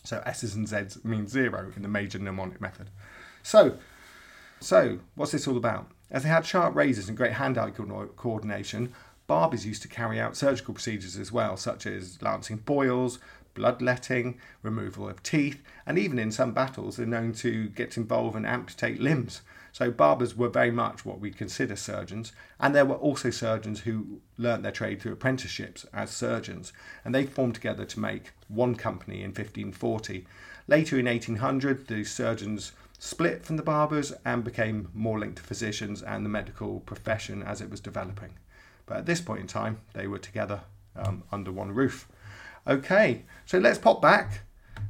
So 0.05 0.23
S's 0.25 0.55
and 0.55 0.67
Z's 0.67 1.03
mean 1.03 1.27
0 1.27 1.73
in 1.75 1.81
the 1.81 1.89
major 1.89 2.17
mnemonic 2.17 2.61
method. 2.61 2.89
So, 3.43 3.77
so 4.61 4.99
what's 5.15 5.33
this 5.33 5.45
all 5.49 5.57
about? 5.57 5.91
As 6.09 6.23
they 6.23 6.29
had 6.29 6.45
sharp 6.45 6.75
razors 6.75 7.09
and 7.09 7.17
great 7.17 7.33
hand-eye 7.33 7.71
coordination, 7.71 8.93
barbers 9.27 9.65
used 9.65 9.81
to 9.81 9.89
carry 9.89 10.17
out 10.17 10.37
surgical 10.37 10.73
procedures 10.73 11.17
as 11.17 11.31
well, 11.31 11.57
such 11.57 11.85
as 11.85 12.21
lancing 12.21 12.57
boils, 12.57 13.19
bloodletting, 13.53 14.39
removal 14.63 15.09
of 15.09 15.21
teeth, 15.23 15.61
and 15.85 15.99
even 15.99 16.17
in 16.17 16.31
some 16.31 16.53
battles, 16.53 16.95
they're 16.95 17.05
known 17.05 17.33
to 17.33 17.67
get 17.67 17.97
involved 17.97 18.37
and 18.37 18.47
amputate 18.47 19.01
limbs. 19.01 19.41
So 19.71 19.91
barbers 19.91 20.35
were 20.35 20.49
very 20.49 20.71
much 20.71 21.05
what 21.05 21.19
we 21.19 21.31
consider 21.31 21.75
surgeons, 21.75 22.31
and 22.59 22.73
there 22.73 22.85
were 22.85 22.95
also 22.95 23.29
surgeons 23.29 23.81
who 23.81 24.21
learnt 24.37 24.63
their 24.63 24.71
trade 24.71 25.01
through 25.01 25.13
apprenticeships 25.13 25.85
as 25.93 26.09
surgeons, 26.09 26.73
and 27.05 27.13
they 27.13 27.25
formed 27.25 27.55
together 27.55 27.85
to 27.85 27.99
make 27.99 28.31
one 28.47 28.75
company 28.75 29.17
in 29.17 29.29
1540. 29.29 30.25
Later 30.67 30.99
in 30.99 31.05
1800, 31.05 31.87
the 31.87 32.03
surgeons 32.03 32.71
split 32.99 33.45
from 33.45 33.57
the 33.57 33.63
barbers 33.63 34.13
and 34.25 34.43
became 34.43 34.89
more 34.93 35.17
linked 35.17 35.37
to 35.37 35.43
physicians 35.43 36.01
and 36.01 36.25
the 36.25 36.29
medical 36.29 36.81
profession 36.81 37.41
as 37.41 37.61
it 37.61 37.69
was 37.69 37.79
developing. 37.79 38.33
But 38.85 38.97
at 38.97 39.05
this 39.05 39.21
point 39.21 39.41
in 39.41 39.47
time, 39.47 39.79
they 39.93 40.07
were 40.07 40.19
together 40.19 40.61
um, 40.95 41.23
under 41.31 41.51
one 41.51 41.71
roof. 41.71 42.07
Okay, 42.67 43.23
so 43.45 43.57
let's 43.57 43.77
pop 43.77 44.01
back 44.01 44.41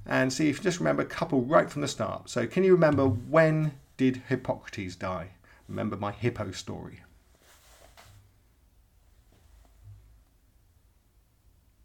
and 0.05 0.33
see 0.33 0.49
if 0.49 0.57
you 0.57 0.63
just 0.63 0.79
remember 0.79 1.03
a 1.03 1.05
couple 1.05 1.41
right 1.41 1.69
from 1.69 1.81
the 1.81 1.87
start. 1.87 2.29
So, 2.29 2.47
can 2.47 2.63
you 2.63 2.73
remember 2.73 3.05
when 3.05 3.73
did 3.99 4.23
Hippocrates 4.29 4.95
die? 4.95 5.31
Remember 5.67 5.97
my 5.97 6.13
hippo 6.13 6.51
story. 6.51 7.01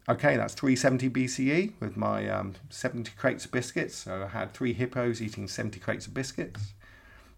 Okay, 0.07 0.37
that's 0.37 0.53
370 0.53 1.09
BCE 1.09 1.73
with 1.81 1.97
my 1.97 2.29
um, 2.29 2.53
70 2.69 3.11
crates 3.17 3.43
of 3.43 3.51
biscuits. 3.51 3.95
So 3.95 4.23
I 4.23 4.27
had 4.29 4.53
three 4.53 4.71
hippos 4.71 5.21
eating 5.21 5.49
70 5.49 5.81
crates 5.81 6.07
of 6.07 6.13
biscuits. 6.13 6.71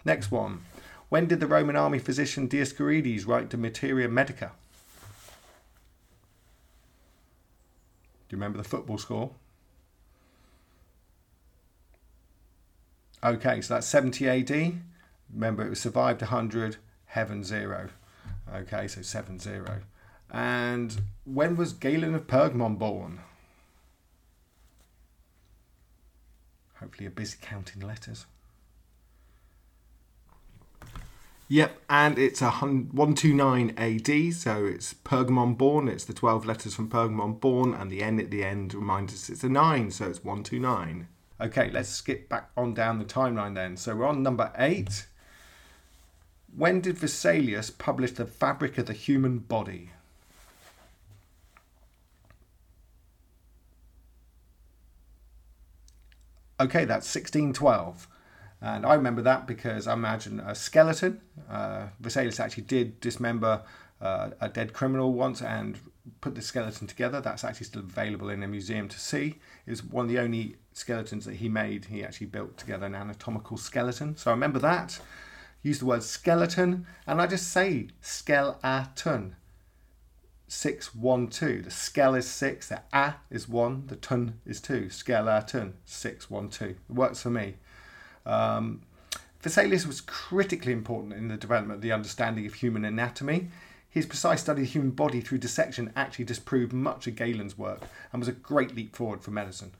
Next 0.05 0.29
one. 0.29 0.61
When 1.09 1.25
did 1.25 1.39
the 1.39 1.47
Roman 1.47 1.75
army 1.75 1.97
physician 1.97 2.47
Dioscorides 2.47 3.25
write 3.27 3.49
De 3.49 3.57
Materia 3.57 4.07
Medica? 4.07 4.51
Do 8.29 8.35
you 8.35 8.37
remember 8.37 8.59
the 8.59 8.63
football 8.63 8.99
score? 8.99 9.31
Okay, 13.23 13.61
so 13.61 13.73
that's 13.73 13.87
70 13.87 14.27
AD. 14.27 14.81
Remember, 15.33 15.65
it 15.65 15.69
was 15.69 15.79
survived 15.79 16.21
100, 16.21 16.77
heaven 17.05 17.43
0. 17.43 17.89
Okay, 18.53 18.87
so 18.87 19.01
7 19.01 19.39
0. 19.39 19.81
And 20.31 21.01
when 21.25 21.55
was 21.55 21.73
Galen 21.73 22.15
of 22.15 22.27
Pergamon 22.27 22.77
born? 22.77 23.19
Hopefully, 26.79 27.05
you're 27.05 27.11
busy 27.11 27.37
counting 27.41 27.81
letters. 27.81 28.25
Yep, 31.49 31.81
and 31.89 32.19
it's 32.19 32.41
a 32.41 32.51
129 32.51 33.73
AD, 33.77 34.33
so 34.33 34.65
it's 34.65 34.93
Pergamon 34.93 35.57
born. 35.57 35.87
It's 35.87 36.03
the 36.03 36.13
12 36.13 36.45
letters 36.45 36.75
from 36.75 36.89
Pergamon 36.89 37.39
born, 37.39 37.73
and 37.73 37.89
the 37.89 38.03
N 38.03 38.19
at 38.19 38.29
the 38.29 38.43
end 38.43 38.73
reminds 38.73 39.13
us 39.13 39.29
it's 39.29 39.45
a 39.45 39.49
9, 39.49 39.91
so 39.91 40.05
it's 40.07 40.23
129. 40.23 41.07
Okay, 41.39 41.69
let's 41.71 41.89
skip 41.89 42.29
back 42.29 42.49
on 42.57 42.73
down 42.73 42.97
the 42.97 43.05
timeline 43.05 43.53
then. 43.53 43.77
So 43.77 43.95
we're 43.95 44.07
on 44.07 44.23
number 44.23 44.51
8. 44.57 45.05
When 46.55 46.81
did 46.81 46.97
Vesalius 46.97 47.69
publish 47.69 48.11
The 48.11 48.25
Fabric 48.25 48.77
of 48.79 48.87
the 48.87 48.93
Human 48.93 49.39
Body? 49.39 49.91
Okay, 56.59 56.85
that's 56.85 57.05
1612. 57.13 58.07
And 58.59 58.83
I 58.83 58.95
remember 58.95 59.21
that 59.21 59.45
because 59.45 59.85
I 59.85 59.93
imagine 59.93 60.39
a 60.39 60.55
skeleton. 60.55 61.21
Uh, 61.47 61.89
Vesalius 62.01 62.39
actually 62.39 62.63
did 62.63 62.99
dismember 62.99 63.61
uh, 64.01 64.29
a 64.39 64.49
dead 64.49 64.73
criminal 64.73 65.13
once 65.13 65.41
and 65.41 65.79
put 66.21 66.35
the 66.35 66.41
skeleton 66.41 66.87
together. 66.87 67.19
That's 67.21 67.43
actually 67.43 67.65
still 67.65 67.81
available 67.81 68.29
in 68.29 68.43
a 68.43 68.47
museum 68.47 68.87
to 68.89 68.99
see. 68.99 69.39
Was 69.65 69.83
one 69.83 70.05
of 70.05 70.09
the 70.09 70.19
only 70.19 70.55
skeletons 70.73 71.25
that 71.25 71.35
he 71.35 71.49
made. 71.49 71.85
He 71.85 72.03
actually 72.03 72.27
built 72.27 72.57
together 72.57 72.85
an 72.85 72.95
anatomical 72.95 73.57
skeleton. 73.57 74.15
So 74.15 74.31
I 74.31 74.33
remember 74.33 74.59
that. 74.59 74.99
Use 75.63 75.79
the 75.79 75.85
word 75.85 76.03
skeleton, 76.03 76.85
and 77.05 77.21
I 77.21 77.27
just 77.27 77.51
say 77.51 77.87
skeleton. 77.99 79.35
Six, 80.47 80.95
one, 80.95 81.27
two. 81.27 81.61
The 81.61 81.71
skell 81.71 82.15
is 82.15 82.25
six, 82.25 82.69
the 82.69 82.81
a 82.93 83.15
is 83.29 83.49
one, 83.49 83.87
the 83.87 83.97
ton 83.97 84.39
is 84.45 84.61
two. 84.61 84.89
Skeleton, 84.89 85.73
six, 85.83 86.29
one, 86.29 86.49
two. 86.49 86.75
It 86.89 86.93
works 86.93 87.21
for 87.21 87.29
me. 87.29 87.55
Um, 88.25 88.83
Vesalius 89.43 89.85
was 89.85 89.99
critically 89.99 90.71
important 90.71 91.13
in 91.13 91.27
the 91.27 91.37
development 91.37 91.77
of 91.77 91.81
the 91.81 91.91
understanding 91.91 92.45
of 92.45 92.53
human 92.53 92.85
anatomy. 92.85 93.49
His 93.97 94.05
precise 94.05 94.41
study 94.41 94.61
of 94.61 94.67
the 94.67 94.71
human 94.73 94.91
body 94.91 95.21
through 95.21 95.39
dissection 95.39 95.91
actually 95.95 96.25
disproved 96.25 96.71
much 96.71 97.07
of 97.07 97.15
Galen's 97.15 97.57
work 97.57 97.81
and 98.13 98.19
was 98.19 98.27
a 98.27 98.31
great 98.31 98.75
leap 98.75 98.95
forward 98.95 99.23
for 99.23 99.31
medicine. 99.31 99.71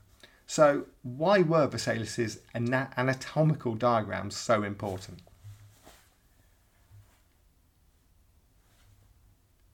So, 0.47 0.85
why 1.03 1.43
were 1.43 1.67
Vesalius's 1.67 2.39
anatomical 2.55 3.75
diagrams 3.75 4.35
so 4.35 4.63
important? 4.63 5.19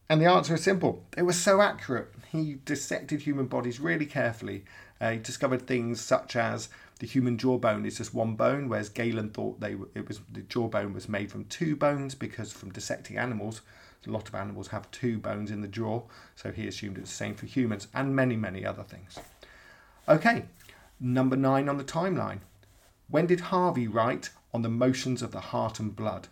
And 0.10 0.20
the 0.20 0.26
answer 0.26 0.56
is 0.56 0.64
simple. 0.64 1.06
They 1.12 1.22
were 1.22 1.32
so 1.32 1.62
accurate. 1.62 2.12
He 2.30 2.56
dissected 2.66 3.22
human 3.22 3.46
bodies 3.46 3.80
really 3.80 4.06
carefully. 4.06 4.66
Uh, 5.00 5.12
he 5.12 5.18
discovered 5.20 5.68
things 5.68 6.02
such 6.02 6.36
as 6.36 6.68
the 7.00 7.08
human 7.08 7.38
jawbone 7.38 7.86
is 7.86 7.98
just 7.98 8.14
one 8.14 8.36
bone, 8.36 8.68
whereas 8.68 8.90
Galen 8.90 9.30
thought 9.30 9.62
they 9.62 9.78
it 9.96 10.06
was 10.10 10.20
the 10.30 10.42
jawbone 10.42 10.94
was 10.94 11.08
made 11.08 11.32
from 11.32 11.46
two 11.46 11.78
bones 11.78 12.14
because 12.14 12.52
from 12.52 12.74
dissecting 12.74 13.18
animals, 13.18 13.62
a 14.08 14.12
lot 14.12 14.28
of 14.28 14.36
animals 14.36 14.68
have 14.70 14.90
two 14.92 15.18
bones 15.18 15.52
in 15.52 15.62
the 15.62 15.68
jaw, 15.68 16.04
so 16.36 16.52
he 16.52 16.68
assumed 16.68 16.98
it's 16.98 17.10
the 17.10 17.16
same 17.16 17.36
for 17.36 17.46
humans 17.46 17.88
and 17.94 18.16
many 18.16 18.36
many 18.36 18.66
other 18.66 18.84
things. 18.84 19.20
Okay, 20.08 20.46
number 21.00 21.36
nine 21.36 21.70
on 21.70 21.78
the 21.78 21.84
timeline. 21.84 22.40
When 23.10 23.28
did 23.28 23.42
Harvey 23.42 23.88
write 23.88 24.30
on 24.54 24.62
the 24.62 24.70
motions 24.70 25.22
of 25.22 25.32
the 25.32 25.40
heart 25.40 25.80
and 25.80 25.96
blood? 25.96 26.28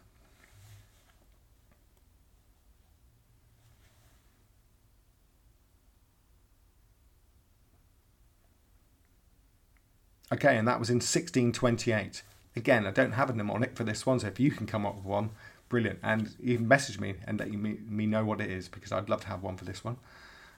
Okay, 10.34 10.58
and 10.58 10.68
that 10.68 10.80
was 10.80 10.90
in 10.90 10.96
1628. 10.96 12.24
Again, 12.56 12.88
I 12.88 12.92
don't 12.92 13.14
have 13.14 13.30
a 13.30 13.34
mnemonic 13.34 13.76
for 13.76 13.84
this 13.84 14.06
one, 14.06 14.20
so 14.20 14.28
if 14.28 14.40
you 14.40 14.52
can 14.52 14.66
come 14.66 14.86
up 14.86 14.96
with 14.96 15.06
one, 15.06 15.32
brilliant. 15.72 16.00
And 16.04 16.36
even 16.44 16.68
message 16.68 17.00
me 17.00 17.16
and 17.26 17.40
let 17.40 17.50
me, 17.50 17.78
me 17.88 18.06
know 18.06 18.26
what 18.26 18.42
it 18.42 18.52
is 18.52 18.68
because 18.68 18.92
I'd 18.92 19.10
love 19.10 19.22
to 19.22 19.28
have 19.28 19.42
one 19.42 19.56
for 19.58 19.66
this 19.66 19.84
one. 19.84 19.96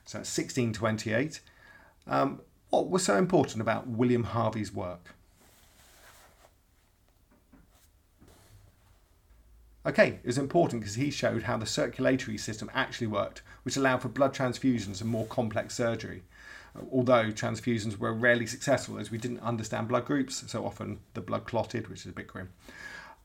So 0.05 0.17
1628. 0.17 1.39
Um, 2.07 2.41
what 2.71 2.89
was 2.89 3.03
so 3.03 3.15
important 3.15 3.61
about 3.61 3.87
William 3.87 4.23
Harvey's 4.23 4.73
work? 4.73 5.15
Okay, 9.85 10.19
it 10.23 10.25
was 10.25 10.37
important 10.37 10.81
because 10.81 10.95
he 10.95 11.11
showed 11.11 11.43
how 11.43 11.57
the 11.57 11.65
circulatory 11.65 12.37
system 12.37 12.71
actually 12.73 13.07
worked, 13.07 13.43
which 13.61 13.77
allowed 13.77 14.01
for 14.01 14.09
blood 14.09 14.33
transfusions 14.33 14.99
and 14.99 15.09
more 15.09 15.27
complex 15.27 15.75
surgery 15.75 16.23
although 16.91 17.25
transfusions 17.25 17.97
were 17.97 18.13
rarely 18.13 18.45
successful 18.45 18.97
as 18.97 19.11
we 19.11 19.17
didn't 19.17 19.39
understand 19.41 19.87
blood 19.87 20.05
groups, 20.05 20.43
so 20.47 20.65
often 20.65 20.99
the 21.13 21.21
blood 21.21 21.45
clotted, 21.45 21.87
which 21.87 22.01
is 22.01 22.07
a 22.07 22.11
bit 22.11 22.27
grim. 22.27 22.49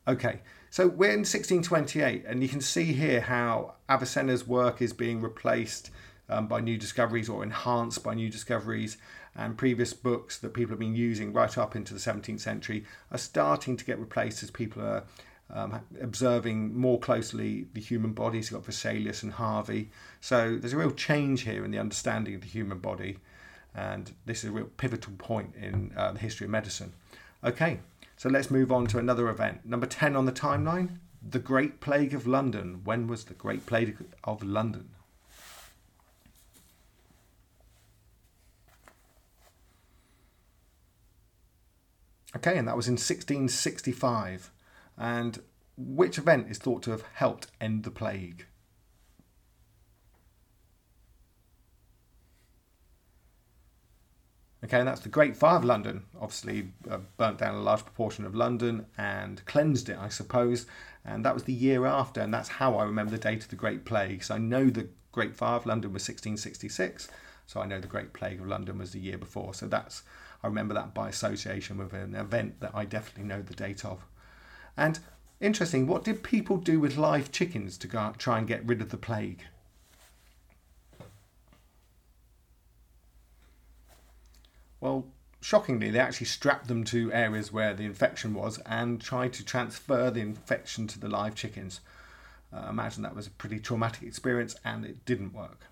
Okay, 0.09 0.41
so 0.71 0.89
we're 0.89 1.11
in 1.11 1.19
1628, 1.19 2.25
and 2.27 2.43
you 2.43 2.49
can 2.49 2.63
see 2.63 2.95
here 2.95 3.21
how 3.21 3.75
Avicenna's 3.91 4.47
work 4.47 4.81
is 4.81 4.95
being 4.95 5.21
replaced 5.21 5.91
um, 6.31 6.47
by 6.47 6.61
new 6.63 6.79
discoveries 6.79 7.29
or 7.29 7.43
enhanced 7.43 8.03
by 8.03 8.15
new 8.15 8.31
discoveries, 8.31 8.97
and 9.37 9.59
previous 9.59 9.93
books 9.93 10.39
that 10.39 10.55
people 10.55 10.71
have 10.71 10.79
been 10.79 10.97
using 10.97 11.35
right 11.35 11.59
up 11.59 11.77
into 11.77 11.93
the 11.93 12.01
17th 12.01 12.41
century 12.41 12.87
are 13.13 13.19
starting 13.19 13.77
to 13.77 13.85
get 13.85 13.99
replaced 13.99 14.43
as 14.43 14.51
people 14.51 14.83
are 14.83 15.05
um, 15.53 15.79
observing 16.01 16.75
more 16.75 16.99
closely 16.99 17.67
the 17.75 17.81
human 17.81 18.15
body. 18.15 18.41
So 18.41 18.57
you've 18.57 18.65
got 18.65 18.73
Vesalius 18.73 19.23
and 19.23 19.33
Harvey. 19.33 19.91
So 20.23 20.57
there's 20.57 20.73
a 20.73 20.79
real 20.79 20.91
change 20.91 21.43
here 21.43 21.67
in 21.67 21.71
the 21.71 21.79
understanding 21.79 22.35
of 22.35 22.41
the 22.41 22.47
human 22.47 22.79
body 22.79 23.19
and 23.75 24.13
this 24.27 24.43
is 24.43 24.51
a 24.51 24.53
real 24.53 24.71
pivotal 24.77 25.13
point 25.19 25.55
in 25.55 25.93
uh, 25.97 26.13
the 26.13 26.19
history 26.19 26.47
of 26.47 26.51
medicine. 26.51 26.93
Okay, 27.45 27.79
so 28.19 28.29
let's 28.29 28.51
move 28.51 28.73
on 28.73 28.87
to 28.89 28.99
another 28.99 29.29
event. 29.29 29.65
Number 29.65 29.87
10 29.87 30.17
on 30.17 30.27
the 30.27 30.33
timeline 30.33 30.99
the 31.23 31.39
Great 31.39 31.81
Plague 31.81 32.15
of 32.15 32.27
London. 32.27 32.81
When 32.85 33.07
was 33.07 33.25
the 33.25 33.35
Great 33.35 33.65
Plague 33.65 33.97
of 34.25 34.43
London? 34.43 34.91
Okay, 42.37 42.59
and 42.59 42.69
that 42.69 42.77
was 42.77 42.89
in 42.89 42.95
1665. 42.95 44.51
And 44.97 45.41
which 45.77 46.19
event 46.19 46.51
is 46.51 46.59
thought 46.59 46.83
to 46.85 46.91
have 46.91 47.03
helped 47.15 47.49
end 47.61 47.85
the 47.85 47.91
plague? 47.91 48.47
Okay, 54.69 54.81
and 54.81 54.87
that's 54.87 55.01
the 55.01 55.09
Great 55.09 55.35
Fire 55.35 55.57
of 55.57 55.65
London. 55.65 56.05
Obviously, 56.21 56.69
uh, 56.91 56.99
burnt 57.17 57.39
down 57.39 57.55
a 57.55 57.63
large 57.63 57.85
proportion 57.85 58.27
of 58.27 58.35
London 58.35 58.85
and 58.99 59.43
cleansed 59.47 59.89
it, 59.89 59.97
I 59.99 60.11
suppose. 60.11 60.67
And 61.07 61.25
that 61.25 61.33
was 61.33 61.45
the 61.45 61.55
year 61.55 61.87
after, 61.87 62.21
and 62.21 62.35
that's 62.35 62.51
how 62.51 62.77
I 62.77 62.85
remember 62.85 63.13
the 63.13 63.17
date 63.17 63.43
of 63.43 63.49
the 63.49 63.57
Great 63.57 63.87
Plague. 63.87 64.23
So 64.23 64.35
I 64.35 64.39
know 64.39 64.69
the 64.69 64.91
Great 65.11 65.35
Fire 65.35 65.57
of 65.57 65.65
London 65.65 65.95
was 65.95 66.03
1666, 66.03 67.09
so 67.47 67.63
I 67.63 67.65
know 67.65 67.81
the 67.81 67.87
Great 67.87 68.13
Plague 68.13 68.43
of 68.43 68.47
London 68.47 68.77
was 68.77 68.93
the 68.93 69.01
year 69.01 69.17
before. 69.17 69.55
So 69.55 69.67
that's 69.69 70.03
I 70.43 70.49
remember 70.49 70.75
that 70.75 70.93
by 70.93 71.09
association 71.09 71.79
with 71.79 71.95
an 71.95 72.15
event 72.15 72.61
that 72.61 72.73
I 72.75 72.85
definitely 72.85 73.25
know 73.25 73.41
the 73.41 73.55
date 73.55 73.87
of. 73.87 74.05
And 74.77 74.99
interesting, 75.41 75.87
what 75.87 76.05
did 76.05 76.23
people 76.23 76.59
do 76.59 76.79
with 76.79 76.99
live 76.99 77.33
chickens 77.33 77.79
to 77.79 77.87
go 77.87 78.13
try 78.19 78.37
and 78.37 78.47
get 78.47 78.67
rid 78.67 78.83
of 78.83 78.91
the 78.91 78.99
plague? 78.99 79.45
Well, 84.81 85.07
shockingly, 85.41 85.91
they 85.91 85.99
actually 85.99 86.27
strapped 86.27 86.69
them 86.69 86.85
to 86.85 87.13
areas 87.13 87.53
where 87.53 87.75
the 87.75 87.85
infection 87.85 88.35
was 88.35 88.59
and 88.59 89.01
tried 89.01 89.33
to 89.35 89.45
transfer 89.45 90.11
the 90.11 90.21
infection 90.21 90.87
to 90.89 90.99
the 90.99 91.09
live 91.09 91.35
chickens. 91.35 91.81
Uh, 92.53 92.69
imagine 92.71 93.03
that 93.03 93.17
was 93.17 93.27
a 93.27 93.31
pretty 93.31 93.59
traumatic 93.59 94.03
experience 94.03 94.57
and 94.65 94.85
it 94.85 95.05
didn't 95.05 95.35
work. 95.35 95.67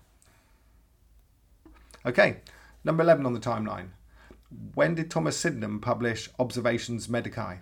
Okay, 2.05 2.37
number 2.83 3.03
11 3.03 3.25
on 3.25 3.33
the 3.33 3.39
timeline. 3.39 3.89
When 4.75 4.95
did 4.95 5.11
Thomas 5.11 5.37
Sydenham 5.37 5.81
publish 5.81 6.29
Observations 6.39 7.07
Medicae? 7.07 7.59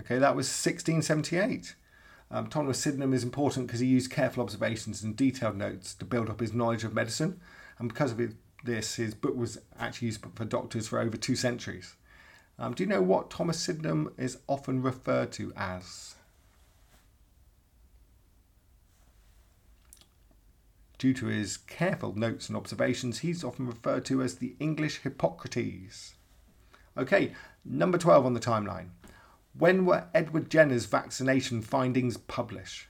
Okay, 0.00 0.18
that 0.18 0.36
was 0.36 0.46
1678. 0.46 1.74
Um, 2.30 2.48
Thomas 2.48 2.78
Sydenham 2.78 3.14
is 3.14 3.24
important 3.24 3.66
because 3.66 3.80
he 3.80 3.86
used 3.86 4.10
careful 4.10 4.42
observations 4.42 5.02
and 5.02 5.16
detailed 5.16 5.56
notes 5.56 5.94
to 5.94 6.04
build 6.04 6.28
up 6.28 6.40
his 6.40 6.52
knowledge 6.52 6.84
of 6.84 6.94
medicine, 6.94 7.40
and 7.78 7.88
because 7.88 8.12
of 8.12 8.20
this, 8.64 8.96
his 8.96 9.14
book 9.14 9.36
was 9.36 9.58
actually 9.78 10.06
used 10.06 10.24
for 10.34 10.44
doctors 10.44 10.88
for 10.88 10.98
over 10.98 11.16
two 11.16 11.36
centuries. 11.36 11.94
Um, 12.58 12.74
do 12.74 12.82
you 12.82 12.88
know 12.88 13.00
what 13.00 13.30
Thomas 13.30 13.58
Sydenham 13.58 14.12
is 14.18 14.38
often 14.48 14.82
referred 14.82 15.32
to 15.32 15.52
as? 15.56 16.16
Due 20.98 21.14
to 21.14 21.26
his 21.26 21.56
careful 21.56 22.12
notes 22.18 22.48
and 22.48 22.56
observations, 22.56 23.20
he's 23.20 23.44
often 23.44 23.66
referred 23.66 24.04
to 24.06 24.20
as 24.20 24.34
the 24.34 24.56
English 24.58 24.98
Hippocrates. 24.98 26.14
Okay, 26.96 27.32
number 27.64 27.96
12 27.96 28.26
on 28.26 28.34
the 28.34 28.40
timeline. 28.40 28.88
When 29.56 29.84
were 29.84 30.04
Edward 30.14 30.50
Jenner's 30.50 30.86
vaccination 30.86 31.62
findings 31.62 32.16
published? 32.16 32.86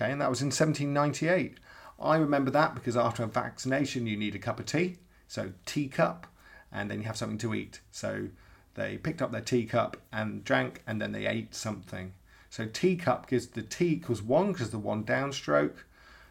Okay, 0.00 0.12
and 0.12 0.20
that 0.22 0.30
was 0.30 0.40
in 0.40 0.46
1798. 0.46 1.58
I 2.00 2.16
remember 2.16 2.50
that 2.52 2.74
because 2.74 2.96
after 2.96 3.22
a 3.22 3.26
vaccination, 3.26 4.06
you 4.06 4.16
need 4.16 4.34
a 4.34 4.38
cup 4.38 4.58
of 4.58 4.64
tea. 4.64 4.96
So, 5.28 5.52
teacup, 5.66 6.26
and 6.72 6.90
then 6.90 7.00
you 7.00 7.04
have 7.04 7.18
something 7.18 7.36
to 7.38 7.52
eat. 7.52 7.80
So, 7.90 8.28
they 8.74 8.96
picked 8.96 9.20
up 9.20 9.30
their 9.30 9.42
teacup 9.42 9.98
and 10.10 10.42
drank, 10.42 10.82
and 10.86 11.02
then 11.02 11.12
they 11.12 11.26
ate 11.26 11.54
something. 11.54 12.14
So, 12.48 12.64
teacup 12.66 13.28
gives 13.28 13.48
the 13.48 13.60
T 13.60 13.88
equals 13.88 14.22
1 14.22 14.52
because 14.52 14.70
the 14.70 14.78
1 14.78 15.04
downstroke, 15.04 15.76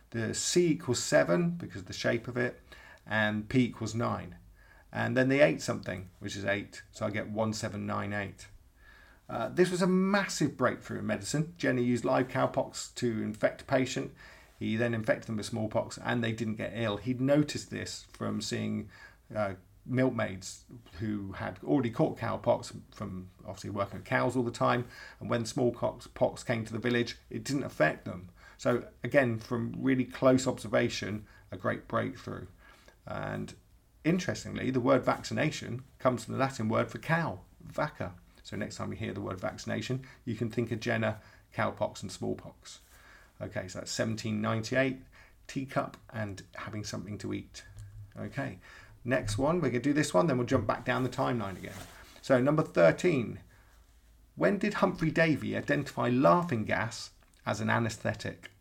the 0.10 0.34
C 0.34 0.72
equals 0.72 1.04
7 1.04 1.52
because 1.52 1.84
the 1.84 1.94
shape 1.94 2.28
of 2.28 2.38
it, 2.38 2.60
and 3.10 3.50
p 3.50 3.66
equals 3.66 3.96
9. 3.96 4.36
And 4.94 5.18
then 5.18 5.28
they 5.28 5.42
ate 5.42 5.62
something, 5.62 6.10
which 6.20 6.36
is 6.36 6.46
8, 6.46 6.82
so 6.92 7.06
I 7.06 7.10
get 7.10 7.30
1798. 7.30 8.48
Uh, 9.30 9.50
this 9.50 9.70
was 9.70 9.82
a 9.82 9.88
massive 9.88 10.58
breakthrough 10.58 11.00
in 11.00 11.08
medicine. 11.08 11.54
Jenner 11.58 11.82
used 11.82 12.06
live 12.06 12.28
cowpox 12.28 12.94
to 12.96 13.22
infect 13.22 13.62
a 13.62 13.66
patient. 13.66 14.12
He 14.58 14.76
then 14.76 14.94
infected 14.94 15.28
them 15.28 15.38
with 15.38 15.46
smallpox 15.46 16.00
and 16.04 16.24
they 16.24 16.32
didn't 16.32 16.56
get 16.56 16.74
ill. 16.76 16.98
He'd 16.98 17.22
noticed 17.22 17.70
this 17.70 18.06
from 18.12 18.42
seeing 18.42 18.90
uh, 19.36 19.54
milkmaids 19.86 20.66
who 21.00 21.34
had 21.34 21.60
already 21.64 21.92
caught 21.92 22.18
cowpox 22.18 22.74
from 22.92 23.30
obviously 23.46 23.70
working 23.70 24.00
with 24.00 24.06
cows 24.06 24.36
all 24.36 24.44
the 24.44 24.52
time. 24.52 24.86
And 25.20 25.30
when 25.30 25.46
smallpox 25.46 26.08
pox 26.08 26.44
came 26.44 26.66
to 26.66 26.74
the 26.74 26.80
village, 26.80 27.18
it 27.30 27.44
didn't 27.44 27.64
affect 27.64 28.06
them. 28.06 28.30
So, 28.58 28.84
again, 29.04 29.38
from 29.40 29.74
really 29.78 30.04
close 30.04 30.46
observation, 30.46 31.26
a 31.52 31.58
great 31.58 31.88
breakthrough. 31.88 32.48
And 33.10 33.54
interestingly, 34.06 34.72
the 34.72 34.80
word 34.80 35.04
vaccination 35.04 35.82
comes 35.98 36.24
from 36.24 36.36
the 36.36 36.40
Latin 36.40 36.70
word 36.70 36.90
for 36.90 37.00
cow, 37.00 37.40
vacca. 37.74 38.12
So 38.44 38.56
next 38.56 38.78
time 38.78 38.92
you 38.92 38.98
hear 38.98 39.14
the 39.14 39.22
word 39.22 39.40
vaccination, 39.40 40.04
you 40.26 40.36
can 40.36 40.50
think 40.50 40.72
of 40.72 40.80
Jenner, 40.80 41.18
cowpox, 41.56 42.02
and 42.02 42.12
smallpox. 42.12 42.80
Okay, 43.42 43.68
so 43.68 43.80
that's 43.80 43.98
1798, 43.98 44.98
teacup, 45.48 45.98
and 46.14 46.44
having 46.56 46.84
something 46.84 47.18
to 47.18 47.34
eat. 47.34 47.64
Okay, 48.20 48.60
next 49.04 49.38
one, 49.38 49.56
we're 49.56 49.70
going 49.70 49.82
to 49.82 49.90
do 49.90 49.94
this 49.94 50.14
one, 50.14 50.28
then 50.28 50.38
we'll 50.38 50.48
jump 50.48 50.68
back 50.68 50.86
down 50.86 51.04
the 51.04 51.10
timeline 51.10 51.58
again. 51.58 51.74
So, 52.22 52.40
number 52.40 52.64
13. 52.64 53.40
When 54.36 54.58
did 54.58 54.76
Humphry 54.76 55.12
Davy 55.12 55.58
identify 55.58 56.10
laughing 56.10 56.64
gas 56.64 57.12
as 57.46 57.60
an 57.60 57.70
anaesthetic? 57.70 58.52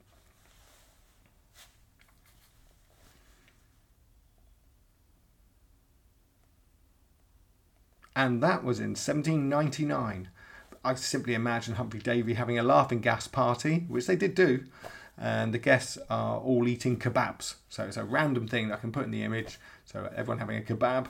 And 8.19 8.43
that 8.43 8.65
was 8.65 8.81
in 8.81 8.97
1799. 8.97 10.29
I 10.85 10.95
simply 10.95 11.35
imagine 11.35 11.77
Humphry 11.77 12.01
Davy 12.01 12.35
having 12.35 12.59
a 12.59 12.65
laughing 12.65 13.01
gas 13.01 13.29
party, 13.29 13.85
which 13.87 14.09
they 14.09 14.17
did 14.17 14.35
do, 14.35 14.65
and 15.17 15.55
the 15.55 15.59
guests 15.59 15.99
are 16.11 16.39
all 16.39 16.67
eating 16.67 16.99
kebabs. 16.99 17.55
So 17.69 17.85
it's 17.85 17.97
a 17.97 18.03
random 18.03 18.49
thing 18.49 18.69
that 18.69 18.79
I 18.79 18.81
can 18.81 18.91
put 18.91 19.05
in 19.05 19.13
the 19.13 19.23
image. 19.23 19.61
So 19.85 20.11
everyone 20.17 20.41
having 20.41 20.59
a 20.59 20.63
kebab, 20.63 21.07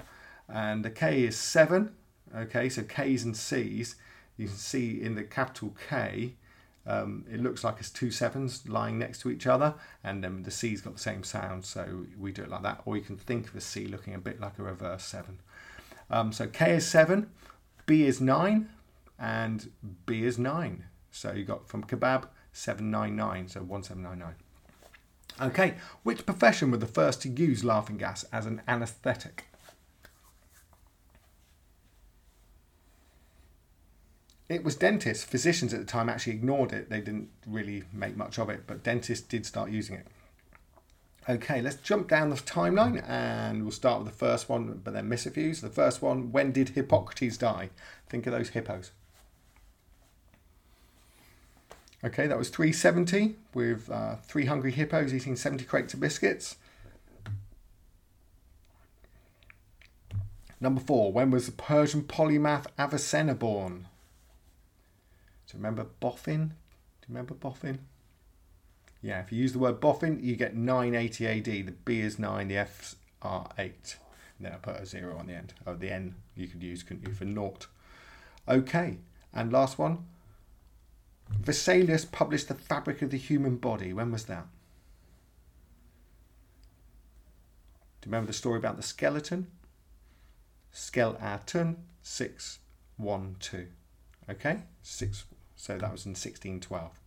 and 0.50 0.84
the 0.84 0.90
K 0.90 1.24
is 1.24 1.38
seven. 1.38 1.94
Okay, 2.36 2.68
so 2.68 2.82
K's 2.82 3.24
and 3.24 3.34
C's. 3.34 3.96
You 4.36 4.48
can 4.48 4.56
see 4.56 5.00
in 5.00 5.14
the 5.14 5.24
capital 5.24 5.74
K, 5.88 6.34
Um, 6.86 7.24
it 7.30 7.40
looks 7.42 7.64
like 7.64 7.76
it's 7.80 7.90
two 7.90 8.10
sevens 8.10 8.66
lying 8.68 8.98
next 8.98 9.20
to 9.20 9.30
each 9.30 9.46
other, 9.46 9.74
and 10.02 10.24
then 10.24 10.42
the 10.42 10.50
C's 10.50 10.80
got 10.82 10.94
the 10.94 11.00
same 11.00 11.22
sound, 11.22 11.64
so 11.64 12.06
we 12.18 12.32
do 12.32 12.42
it 12.42 12.50
like 12.50 12.62
that. 12.62 12.82
Or 12.86 12.96
you 12.96 13.02
can 13.02 13.16
think 13.16 13.48
of 13.48 13.56
a 13.56 13.60
C 13.60 13.86
looking 13.86 14.14
a 14.14 14.18
bit 14.18 14.40
like 14.40 14.58
a 14.58 14.62
reverse 14.62 15.04
seven. 15.04 15.40
Um, 16.10 16.32
so 16.32 16.46
K 16.46 16.76
is 16.76 16.86
seven, 16.86 17.30
B 17.86 18.04
is 18.04 18.20
nine, 18.20 18.68
and 19.18 19.70
B 20.06 20.24
is 20.24 20.38
nine. 20.38 20.84
So 21.10 21.32
you 21.32 21.44
got 21.44 21.68
from 21.68 21.84
kebab 21.84 22.28
799, 22.52 23.48
so 23.48 23.60
1799. 23.60 24.34
Okay, 25.40 25.74
which 26.02 26.26
profession 26.26 26.70
were 26.70 26.78
the 26.78 26.86
first 26.86 27.22
to 27.22 27.28
use 27.28 27.62
laughing 27.64 27.96
gas 27.96 28.24
as 28.32 28.46
an 28.46 28.62
anaesthetic? 28.66 29.44
It 34.48 34.64
was 34.64 34.74
dentists. 34.74 35.24
Physicians 35.24 35.74
at 35.74 35.80
the 35.80 35.86
time 35.86 36.08
actually 36.08 36.32
ignored 36.32 36.72
it. 36.72 36.88
They 36.88 37.00
didn't 37.00 37.28
really 37.46 37.84
make 37.92 38.16
much 38.16 38.38
of 38.38 38.48
it, 38.48 38.62
but 38.66 38.82
dentists 38.82 39.26
did 39.26 39.44
start 39.44 39.70
using 39.70 39.96
it. 39.96 40.06
Okay, 41.28 41.60
let's 41.60 41.76
jump 41.76 42.08
down 42.08 42.30
the 42.30 42.36
timeline 42.36 43.06
and 43.06 43.62
we'll 43.62 43.70
start 43.70 44.02
with 44.02 44.10
the 44.10 44.18
first 44.18 44.48
one, 44.48 44.80
but 44.82 44.94
then 44.94 45.10
miss 45.10 45.26
a 45.26 45.30
few. 45.30 45.52
So 45.52 45.66
the 45.66 45.72
first 45.72 46.00
one, 46.00 46.32
when 46.32 46.52
did 46.52 46.70
Hippocrates 46.70 47.36
die? 47.36 47.68
Think 48.08 48.26
of 48.26 48.32
those 48.32 48.50
hippos. 48.50 48.92
Okay, 52.02 52.26
that 52.26 52.38
was 52.38 52.48
370 52.48 53.36
with 53.52 53.90
uh, 53.90 54.16
three 54.22 54.46
hungry 54.46 54.72
hippos 54.72 55.12
eating 55.12 55.36
70 55.36 55.64
crates 55.64 55.92
of 55.92 56.00
biscuits. 56.00 56.56
Number 60.60 60.80
four, 60.80 61.12
when 61.12 61.30
was 61.30 61.44
the 61.44 61.52
Persian 61.52 62.02
polymath 62.04 62.66
Avicenna 62.78 63.34
born? 63.34 63.86
Do 65.46 65.56
you 65.56 65.58
remember 65.58 65.86
Boffin? 66.00 66.48
Do 66.48 67.06
you 67.08 67.08
remember 67.08 67.34
Boffin? 67.34 67.80
Yeah, 69.00 69.20
if 69.20 69.30
you 69.30 69.38
use 69.38 69.52
the 69.52 69.58
word 69.58 69.80
boffin, 69.80 70.18
you 70.22 70.34
get 70.36 70.56
980 70.56 71.26
AD. 71.26 71.44
The 71.44 71.74
B 71.84 72.00
is 72.00 72.18
9, 72.18 72.48
the 72.48 72.56
F's 72.56 72.96
are 73.22 73.48
8. 73.56 73.96
And 74.38 74.46
then 74.46 74.52
I 74.52 74.56
put 74.56 74.76
a 74.76 74.86
0 74.86 75.16
on 75.16 75.26
the 75.26 75.34
end. 75.34 75.54
Oh, 75.66 75.74
the 75.74 75.90
N 75.90 76.16
you 76.36 76.48
could 76.48 76.62
use, 76.62 76.82
couldn't 76.82 77.06
you, 77.06 77.14
for 77.14 77.24
naught. 77.24 77.66
Okay, 78.48 78.98
and 79.32 79.52
last 79.52 79.78
one. 79.78 80.06
Vesalius 81.42 82.10
published 82.10 82.48
The 82.48 82.54
Fabric 82.54 83.02
of 83.02 83.10
the 83.10 83.18
Human 83.18 83.56
Body. 83.56 83.92
When 83.92 84.10
was 84.10 84.24
that? 84.24 84.46
Do 88.00 88.08
you 88.08 88.12
remember 88.12 88.28
the 88.28 88.32
story 88.32 88.58
about 88.58 88.76
the 88.76 88.82
skeleton? 88.82 89.48
Skeleton 90.72 91.76
612. 92.02 93.66
Okay, 94.30 94.62
6 94.82 95.24
so 95.56 95.72
that 95.72 95.90
was 95.90 96.06
in 96.06 96.10
1612. 96.10 96.97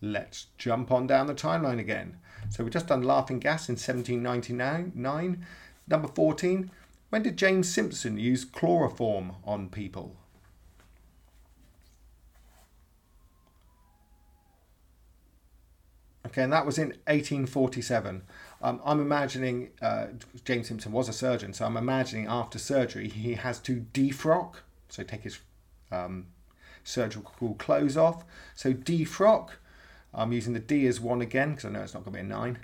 Let's 0.00 0.46
jump 0.56 0.90
on 0.90 1.06
down 1.06 1.26
the 1.26 1.34
timeline 1.34 1.78
again. 1.78 2.16
So 2.48 2.64
we've 2.64 2.72
just 2.72 2.86
done 2.86 3.02
laughing 3.02 3.38
gas 3.38 3.68
in 3.68 3.74
1799. 3.74 5.46
Number 5.88 6.08
14. 6.08 6.70
When 7.10 7.22
did 7.22 7.36
James 7.36 7.68
Simpson 7.72 8.18
use 8.18 8.44
chloroform 8.44 9.32
on 9.44 9.68
people? 9.68 10.16
Okay, 16.26 16.42
and 16.44 16.52
that 16.52 16.64
was 16.64 16.78
in 16.78 16.88
1847. 17.08 18.22
Um, 18.62 18.80
I'm 18.84 19.00
imagining 19.00 19.70
uh, 19.82 20.06
James 20.44 20.68
Simpson 20.68 20.92
was 20.92 21.08
a 21.08 21.12
surgeon, 21.12 21.52
so 21.52 21.64
I'm 21.64 21.76
imagining 21.76 22.26
after 22.28 22.58
surgery 22.58 23.08
he 23.08 23.34
has 23.34 23.58
to 23.60 23.84
defrock, 23.92 24.56
so 24.88 25.02
take 25.02 25.22
his 25.22 25.40
um, 25.90 26.26
surgical 26.84 27.54
clothes 27.54 27.96
off. 27.96 28.24
So 28.54 28.72
defrock, 28.72 29.50
I'm 30.14 30.32
using 30.32 30.54
the 30.54 30.60
D 30.60 30.86
as 30.86 31.00
1 31.00 31.20
again 31.20 31.50
because 31.50 31.64
I 31.64 31.70
know 31.70 31.82
it's 31.82 31.94
not 31.94 32.04
going 32.04 32.14
to 32.14 32.22
be 32.22 32.26
a 32.26 32.28
9. 32.28 32.58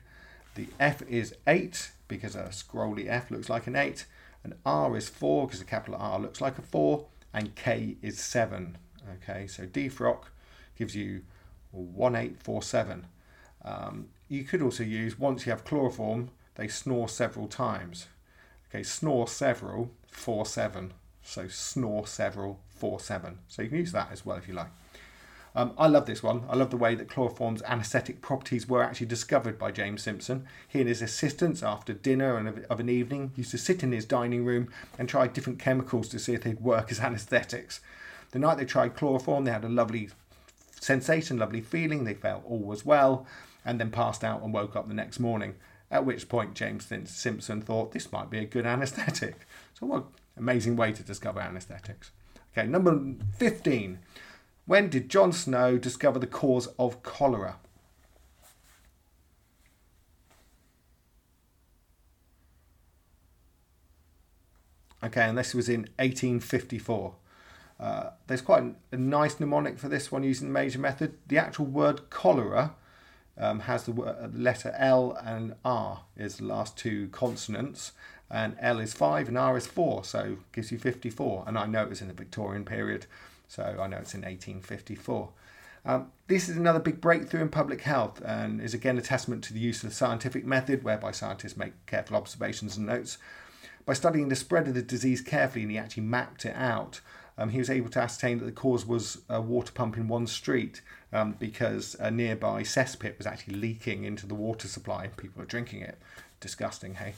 The 0.54 0.68
F 0.80 1.02
is 1.02 1.34
8 1.46 1.92
because 2.08 2.34
a 2.34 2.44
scrolly 2.44 3.08
F 3.08 3.30
looks 3.30 3.48
like 3.48 3.66
an 3.66 3.76
8. 3.76 4.06
And 4.42 4.54
R 4.64 4.96
is 4.96 5.08
4 5.08 5.46
because 5.46 5.60
a 5.60 5.64
capital 5.64 5.96
R 6.00 6.18
looks 6.18 6.40
like 6.40 6.58
a 6.58 6.62
4. 6.62 7.06
And 7.32 7.54
K 7.54 7.96
is 8.02 8.18
7. 8.18 8.78
Okay, 9.22 9.46
so 9.46 9.66
defrock 9.66 10.24
gives 10.76 10.96
you 10.96 11.22
1847. 11.72 13.06
Um, 13.64 14.08
you 14.28 14.44
could 14.44 14.62
also 14.62 14.82
use, 14.82 15.18
once 15.18 15.46
you 15.46 15.50
have 15.50 15.64
chloroform, 15.64 16.30
they 16.54 16.68
snore 16.68 17.08
several 17.08 17.46
times. 17.46 18.06
Okay, 18.70 18.82
snore 18.82 19.28
several, 19.28 19.90
4 20.08 20.46
7. 20.46 20.92
So 21.22 21.48
snore 21.48 22.06
several, 22.06 22.60
4 22.68 23.00
7. 23.00 23.38
So 23.48 23.62
you 23.62 23.68
can 23.68 23.78
use 23.78 23.92
that 23.92 24.10
as 24.10 24.24
well 24.24 24.36
if 24.36 24.48
you 24.48 24.54
like. 24.54 24.70
Um, 25.56 25.72
I 25.78 25.86
love 25.86 26.04
this 26.04 26.22
one. 26.22 26.44
I 26.50 26.54
love 26.54 26.68
the 26.68 26.76
way 26.76 26.94
that 26.94 27.08
chloroform's 27.08 27.62
anaesthetic 27.62 28.20
properties 28.20 28.68
were 28.68 28.82
actually 28.82 29.06
discovered 29.06 29.58
by 29.58 29.72
James 29.72 30.02
Simpson. 30.02 30.46
He 30.68 30.80
and 30.80 30.88
his 30.88 31.00
assistants, 31.00 31.62
after 31.62 31.94
dinner 31.94 32.36
and 32.36 32.66
of 32.66 32.78
an 32.78 32.90
evening, 32.90 33.32
used 33.36 33.52
to 33.52 33.58
sit 33.58 33.82
in 33.82 33.90
his 33.90 34.04
dining 34.04 34.44
room 34.44 34.68
and 34.98 35.08
try 35.08 35.26
different 35.26 35.58
chemicals 35.58 36.08
to 36.10 36.18
see 36.18 36.34
if 36.34 36.42
they'd 36.42 36.60
work 36.60 36.90
as 36.90 37.00
anaesthetics. 37.00 37.80
The 38.32 38.38
night 38.38 38.58
they 38.58 38.66
tried 38.66 38.96
chloroform, 38.96 39.44
they 39.44 39.50
had 39.50 39.64
a 39.64 39.70
lovely 39.70 40.10
sensation, 40.78 41.38
lovely 41.38 41.62
feeling. 41.62 42.04
They 42.04 42.12
felt 42.12 42.44
all 42.44 42.58
was 42.58 42.84
well, 42.84 43.26
and 43.64 43.80
then 43.80 43.90
passed 43.90 44.22
out 44.22 44.42
and 44.42 44.52
woke 44.52 44.76
up 44.76 44.88
the 44.88 44.94
next 44.94 45.18
morning. 45.18 45.54
At 45.90 46.04
which 46.04 46.28
point, 46.28 46.52
James 46.52 46.84
Simpson 47.06 47.62
thought 47.62 47.92
this 47.92 48.12
might 48.12 48.28
be 48.28 48.38
a 48.40 48.44
good 48.44 48.66
anaesthetic. 48.66 49.46
So, 49.72 49.86
what 49.86 50.04
amazing 50.36 50.76
way 50.76 50.92
to 50.92 51.02
discover 51.02 51.40
anaesthetics. 51.40 52.10
Okay, 52.52 52.66
number 52.66 53.14
15. 53.38 53.98
When 54.66 54.88
did 54.88 55.08
John 55.08 55.32
Snow 55.32 55.78
discover 55.78 56.18
the 56.18 56.26
cause 56.26 56.66
of 56.78 57.02
cholera? 57.04 57.56
Okay, 65.04 65.22
and 65.22 65.38
this 65.38 65.54
was 65.54 65.68
in 65.68 65.82
1854. 65.98 67.14
Uh, 67.78 68.10
there's 68.26 68.40
quite 68.40 68.74
a, 68.90 68.96
nice 68.96 69.38
mnemonic 69.38 69.78
for 69.78 69.88
this 69.88 70.10
one 70.10 70.24
using 70.24 70.48
the 70.48 70.52
major 70.52 70.80
method. 70.80 71.14
The 71.28 71.38
actual 71.38 71.66
word 71.66 72.10
cholera 72.10 72.74
um, 73.38 73.60
has 73.60 73.84
the 73.84 73.92
word, 73.92 74.36
letter 74.36 74.74
L 74.76 75.16
and 75.22 75.54
R 75.64 76.00
is 76.16 76.38
the 76.38 76.44
last 76.44 76.76
two 76.76 77.08
consonants, 77.08 77.92
and 78.28 78.56
L 78.60 78.80
is 78.80 78.94
5 78.94 79.28
and 79.28 79.38
R 79.38 79.56
is 79.56 79.68
4, 79.68 80.02
so 80.02 80.38
gives 80.52 80.72
you 80.72 80.78
54. 80.78 81.44
And 81.46 81.56
I 81.56 81.66
know 81.66 81.82
it 81.82 81.90
was 81.90 82.00
in 82.00 82.08
the 82.08 82.14
Victorian 82.14 82.64
period, 82.64 83.06
so 83.48 83.62
I 83.62 83.86
know 83.86 83.98
it's 83.98 84.14
in 84.14 84.22
1854. 84.22 85.30
Um, 85.84 86.10
this 86.26 86.48
is 86.48 86.56
another 86.56 86.80
big 86.80 87.00
breakthrough 87.00 87.42
in 87.42 87.48
public 87.48 87.82
health 87.82 88.20
and 88.24 88.60
is 88.60 88.74
again 88.74 88.98
a 88.98 89.02
testament 89.02 89.44
to 89.44 89.52
the 89.52 89.60
use 89.60 89.84
of 89.84 89.90
the 89.90 89.94
scientific 89.94 90.44
method 90.44 90.82
whereby 90.82 91.12
scientists 91.12 91.56
make 91.56 91.86
careful 91.86 92.16
observations 92.16 92.76
and 92.76 92.86
notes. 92.86 93.18
By 93.84 93.92
studying 93.92 94.28
the 94.28 94.36
spread 94.36 94.66
of 94.66 94.74
the 94.74 94.82
disease 94.82 95.20
carefully, 95.20 95.62
and 95.62 95.70
he 95.70 95.78
actually 95.78 96.02
mapped 96.02 96.44
it 96.44 96.56
out, 96.56 97.00
um, 97.38 97.50
he 97.50 97.58
was 97.58 97.70
able 97.70 97.88
to 97.90 98.00
ascertain 98.00 98.38
that 98.38 98.46
the 98.46 98.52
cause 98.52 98.84
was 98.84 99.22
a 99.28 99.40
water 99.40 99.70
pump 99.70 99.96
in 99.96 100.08
one 100.08 100.26
street 100.26 100.80
um, 101.12 101.36
because 101.38 101.94
a 102.00 102.10
nearby 102.10 102.62
cesspit 102.62 103.16
was 103.16 103.26
actually 103.26 103.56
leaking 103.56 104.02
into 104.02 104.26
the 104.26 104.34
water 104.34 104.66
supply 104.66 105.04
and 105.04 105.16
people 105.16 105.40
were 105.40 105.46
drinking 105.46 105.82
it. 105.82 105.98
Disgusting, 106.40 106.94
hey? 106.94 107.14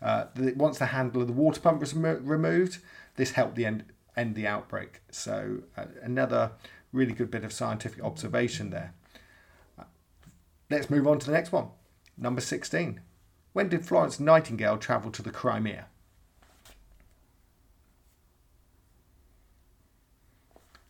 Uh, 0.00 0.26
the, 0.34 0.52
once 0.52 0.78
the 0.78 0.86
handle 0.86 1.22
of 1.22 1.26
the 1.26 1.32
water 1.32 1.60
pump 1.60 1.80
was 1.80 1.94
removed, 1.94 2.78
this 3.16 3.32
helped 3.32 3.56
the 3.56 3.66
end, 3.66 3.84
end 4.16 4.34
the 4.34 4.46
outbreak. 4.46 5.00
So 5.10 5.62
uh, 5.76 5.86
another 6.02 6.52
really 6.92 7.12
good 7.12 7.30
bit 7.30 7.44
of 7.44 7.52
scientific 7.52 8.02
observation 8.02 8.70
there. 8.70 8.94
Uh, 9.78 9.84
let's 10.70 10.90
move 10.90 11.06
on 11.06 11.18
to 11.20 11.26
the 11.26 11.32
next 11.32 11.52
one. 11.52 11.68
Number 12.16 12.40
16. 12.40 13.00
When 13.52 13.68
did 13.68 13.86
Florence 13.86 14.20
Nightingale 14.20 14.78
travel 14.78 15.10
to 15.10 15.22
the 15.22 15.30
Crimea? 15.30 15.86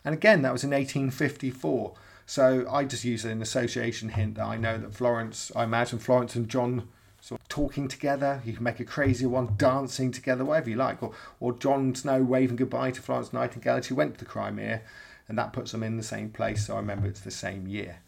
And 0.05 0.15
again, 0.15 0.43
that 0.43 0.53
was 0.53 0.65
in 0.65 0.71
1854. 0.71 1.95
So 2.27 2.67
I 2.71 2.85
just 2.85 3.05
use 3.05 3.25
an 3.25 3.43
association 3.43 4.11
hint 4.11 4.37
that 4.37 4.45
I 4.45 4.57
know 4.57 4.79
that 4.79 4.95
Florence, 4.95 5.53
I 5.55 5.65
imagine 5.65 5.99
Florence 5.99 6.35
and 6.35 6.49
John 6.49 6.89
sort 7.23 7.41
of 7.41 7.49
talking 7.49 7.87
together. 7.87 8.43
You 8.45 8.53
can 8.53 8.65
make 8.65 8.81
a 8.81 8.85
crazy 8.85 9.27
one, 9.27 9.55
dancing 9.57 10.11
together, 10.11 10.45
whatever 10.45 10.69
you 10.69 10.77
like. 10.77 11.03
Or, 11.03 11.13
or 11.39 11.53
John 11.53 11.95
Snow 11.95 12.21
waving 12.23 12.57
goodbye 12.57 12.91
to 12.91 13.01
Florence 13.01 13.33
Nightingale. 13.33 13.81
She 13.81 13.95
went 13.95 14.15
to 14.15 14.19
the 14.19 14.27
Crimea, 14.31 14.83
and 15.29 15.39
that 15.39 15.53
puts 15.53 15.71
them 15.71 15.85
in 15.85 15.97
the 15.97 16.03
same 16.03 16.31
place. 16.31 16.67
So 16.67 16.75
I 16.75 16.79
remember 16.79 17.07
it's 17.07 17.21
the 17.21 17.31
same 17.31 17.69
year. 17.69 18.01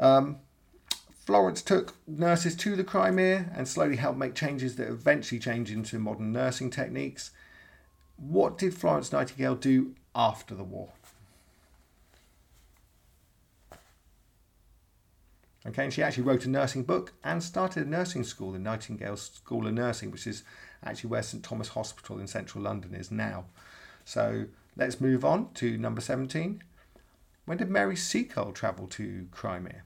Um, 0.00 0.38
Florence 1.24 1.62
took 1.62 1.94
nurses 2.08 2.56
to 2.56 2.74
the 2.74 2.84
Crimea 2.84 3.50
and 3.54 3.68
slowly 3.68 3.96
helped 3.96 4.18
make 4.18 4.34
changes 4.34 4.74
that 4.76 4.88
eventually 4.88 5.38
changed 5.38 5.72
into 5.72 6.00
modern 6.00 6.32
nursing 6.32 6.70
techniques. 6.70 7.30
What 8.16 8.58
did 8.58 8.74
Florence 8.74 9.12
Nightingale 9.12 9.54
do 9.54 9.94
after 10.14 10.56
the 10.56 10.64
war? 10.64 10.90
Okay, 15.66 15.82
and 15.82 15.92
she 15.92 16.02
actually 16.02 16.22
wrote 16.22 16.44
a 16.44 16.50
nursing 16.50 16.84
book 16.84 17.12
and 17.24 17.42
started 17.42 17.86
a 17.86 17.90
nursing 17.90 18.22
school, 18.22 18.52
the 18.52 18.58
Nightingale 18.58 19.16
School 19.16 19.66
of 19.66 19.74
Nursing, 19.74 20.12
which 20.12 20.26
is 20.26 20.44
actually 20.84 21.10
where 21.10 21.22
St 21.22 21.42
Thomas 21.42 21.68
Hospital 21.68 22.20
in 22.20 22.28
central 22.28 22.62
London 22.62 22.94
is 22.94 23.10
now. 23.10 23.46
So 24.04 24.46
let's 24.76 25.00
move 25.00 25.24
on 25.24 25.52
to 25.54 25.76
number 25.76 26.00
17. 26.00 26.62
When 27.46 27.58
did 27.58 27.68
Mary 27.68 27.96
Seacole 27.96 28.52
travel 28.52 28.86
to 28.88 29.26
Crimea? 29.32 29.82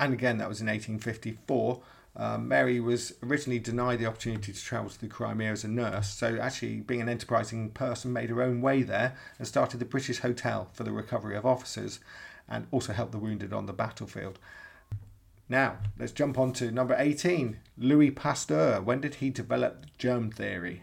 And 0.00 0.12
again, 0.12 0.38
that 0.38 0.48
was 0.48 0.60
in 0.60 0.66
1854. 0.66 1.80
Uh, 2.14 2.36
Mary 2.36 2.78
was 2.78 3.14
originally 3.22 3.58
denied 3.58 3.98
the 3.98 4.06
opportunity 4.06 4.52
to 4.52 4.62
travel 4.62 4.90
to 4.90 5.00
the 5.00 5.08
Crimea 5.08 5.50
as 5.50 5.64
a 5.64 5.68
nurse, 5.68 6.08
so 6.08 6.38
actually, 6.38 6.80
being 6.80 7.00
an 7.00 7.08
enterprising 7.08 7.70
person, 7.70 8.12
made 8.12 8.28
her 8.28 8.42
own 8.42 8.60
way 8.60 8.82
there 8.82 9.16
and 9.38 9.48
started 9.48 9.80
the 9.80 9.86
British 9.86 10.18
Hotel 10.18 10.68
for 10.74 10.84
the 10.84 10.92
recovery 10.92 11.36
of 11.36 11.46
officers 11.46 12.00
and 12.48 12.66
also 12.70 12.92
helped 12.92 13.12
the 13.12 13.18
wounded 13.18 13.52
on 13.52 13.64
the 13.64 13.72
battlefield. 13.72 14.38
Now, 15.48 15.78
let's 15.98 16.12
jump 16.12 16.38
on 16.38 16.52
to 16.54 16.70
number 16.70 16.94
18 16.98 17.58
Louis 17.78 18.10
Pasteur. 18.10 18.80
When 18.80 19.00
did 19.00 19.16
he 19.16 19.30
develop 19.30 19.86
germ 19.96 20.30
theory? 20.30 20.82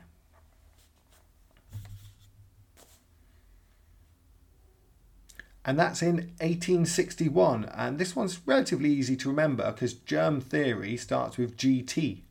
And 5.65 5.77
that's 5.77 6.01
in 6.01 6.15
1861. 6.39 7.65
And 7.65 7.97
this 7.97 8.15
one's 8.15 8.39
relatively 8.45 8.89
easy 8.91 9.15
to 9.17 9.29
remember 9.29 9.71
because 9.71 9.93
germ 9.93 10.41
theory 10.41 10.97
starts 10.97 11.37
with 11.37 11.57
GT. 11.57 12.21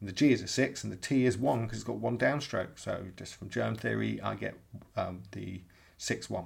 And 0.00 0.08
the 0.08 0.12
G 0.12 0.32
is 0.32 0.42
a 0.42 0.48
6 0.48 0.82
and 0.82 0.92
the 0.92 0.96
T 0.96 1.26
is 1.26 1.38
1 1.38 1.62
because 1.62 1.78
it's 1.78 1.86
got 1.86 1.96
one 1.96 2.18
downstroke. 2.18 2.76
So 2.78 3.06
just 3.16 3.36
from 3.36 3.50
germ 3.50 3.76
theory, 3.76 4.20
I 4.20 4.34
get 4.34 4.58
um, 4.96 5.22
the 5.32 5.60
6 5.98 6.30
1. 6.30 6.44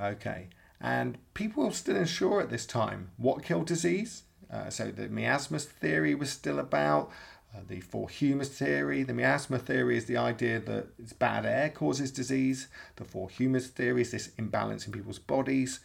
Okay, 0.00 0.48
and 0.80 1.18
people 1.34 1.64
were 1.64 1.72
still 1.72 1.96
unsure 1.96 2.40
at 2.40 2.50
this 2.50 2.66
time 2.66 3.10
what 3.16 3.42
killed 3.42 3.66
disease. 3.66 4.24
Uh, 4.50 4.70
so 4.70 4.90
the 4.90 5.08
miasma 5.08 5.58
theory 5.58 6.14
was 6.14 6.30
still 6.30 6.58
about. 6.58 7.10
Uh, 7.54 7.60
the 7.66 7.80
four 7.80 8.08
humours 8.08 8.50
theory, 8.50 9.02
the 9.02 9.14
miasma 9.14 9.58
theory 9.58 9.96
is 9.96 10.04
the 10.04 10.16
idea 10.16 10.60
that 10.60 10.88
it's 10.98 11.14
bad 11.14 11.46
air 11.46 11.70
causes 11.70 12.10
disease. 12.10 12.68
The 12.96 13.04
four 13.04 13.30
humours 13.30 13.68
theory 13.68 14.02
is 14.02 14.10
this 14.10 14.30
imbalance 14.36 14.86
in 14.86 14.92
people's 14.92 15.18
bodies. 15.18 15.80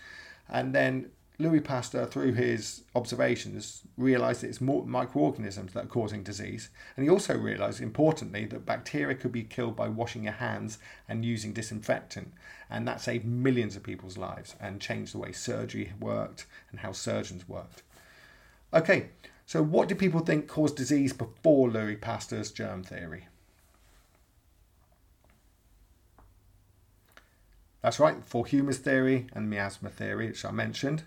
And 0.50 0.76
then 0.76 1.12
Louis 1.40 1.62
Pasteur, 1.62 2.06
through 2.06 2.34
his 2.34 2.84
observations, 2.96 3.82
realized 3.98 4.42
that 4.42 4.50
it's 4.50 4.62
more 4.62 4.86
microorganisms 4.86 5.74
that 5.74 5.86
are 5.86 5.88
causing 5.88 6.22
disease. 6.22 6.70
And 6.96 7.04
he 7.04 7.10
also 7.10 7.36
realized, 7.36 7.82
importantly, 7.82 8.46
that 8.46 8.66
bacteria 8.66 9.16
could 9.16 9.32
be 9.32 9.44
killed 9.44 9.76
by 9.76 9.88
washing 9.88 10.24
your 10.24 10.34
hands 10.34 10.78
and 11.10 11.26
using 11.26 11.54
disinfectant. 11.54 12.34
And 12.70 12.88
that 12.88 13.02
saved 13.02 13.26
millions 13.26 13.76
of 13.76 13.84
people's 13.84 14.18
lives 14.18 14.56
and 14.60 14.80
changed 14.80 15.14
the 15.14 15.18
way 15.20 15.32
surgery 15.32 15.94
worked 16.00 16.46
and 16.70 16.82
how 16.82 16.92
surgeons 16.92 17.48
worked. 17.48 17.82
Okay, 18.72 19.10
so, 19.46 19.62
what 19.62 19.88
do 19.88 19.96
people 19.96 20.22
think 20.22 20.48
caused 20.48 20.76
disease 20.76 21.14
before 21.14 21.70
Louis 21.70 21.96
Pasteur's 21.96 22.52
germ 22.52 22.84
theory? 22.84 23.28
That's 27.82 28.00
right, 28.00 28.24
four 28.24 28.46
humours 28.46 28.78
theory 28.78 29.28
and 29.34 29.50
miasma 29.50 29.90
theory, 29.90 30.28
which 30.28 30.46
I 30.46 30.52
mentioned. 30.52 31.04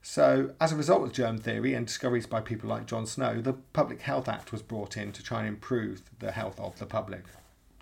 So, 0.00 0.52
as 0.60 0.70
a 0.70 0.76
result 0.76 1.02
of 1.02 1.12
germ 1.12 1.38
theory 1.38 1.74
and 1.74 1.84
discoveries 1.84 2.28
by 2.28 2.40
people 2.40 2.70
like 2.70 2.86
John 2.86 3.06
Snow, 3.06 3.40
the 3.40 3.54
Public 3.72 4.02
Health 4.02 4.28
Act 4.28 4.52
was 4.52 4.62
brought 4.62 4.96
in 4.96 5.10
to 5.10 5.22
try 5.22 5.40
and 5.40 5.48
improve 5.48 6.02
the 6.20 6.30
health 6.30 6.60
of 6.60 6.78
the 6.78 6.86
public. 6.86 7.24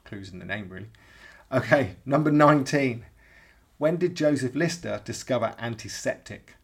Clues 0.07 0.33
in 0.33 0.39
the 0.39 0.47
name, 0.47 0.71
really. 0.71 0.89
Okay, 1.53 1.97
number 2.07 2.31
19. 2.31 3.05
When 3.77 3.99
did 3.99 4.15
Joseph 4.15 4.55
Lister 4.55 5.03
discover 5.05 5.55
antiseptic? 5.59 6.57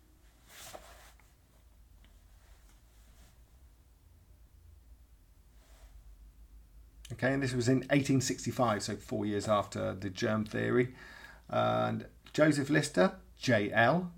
Okay, 7.12 7.32
and 7.32 7.42
this 7.42 7.54
was 7.54 7.68
in 7.68 7.78
1865, 7.78 8.82
so 8.82 8.96
four 8.96 9.26
years 9.26 9.48
after 9.48 9.94
the 9.94 10.10
germ 10.10 10.44
theory. 10.44 10.94
And 11.48 12.06
Joseph 12.32 12.70
Lister, 12.70 13.12
JL. 13.42 14.10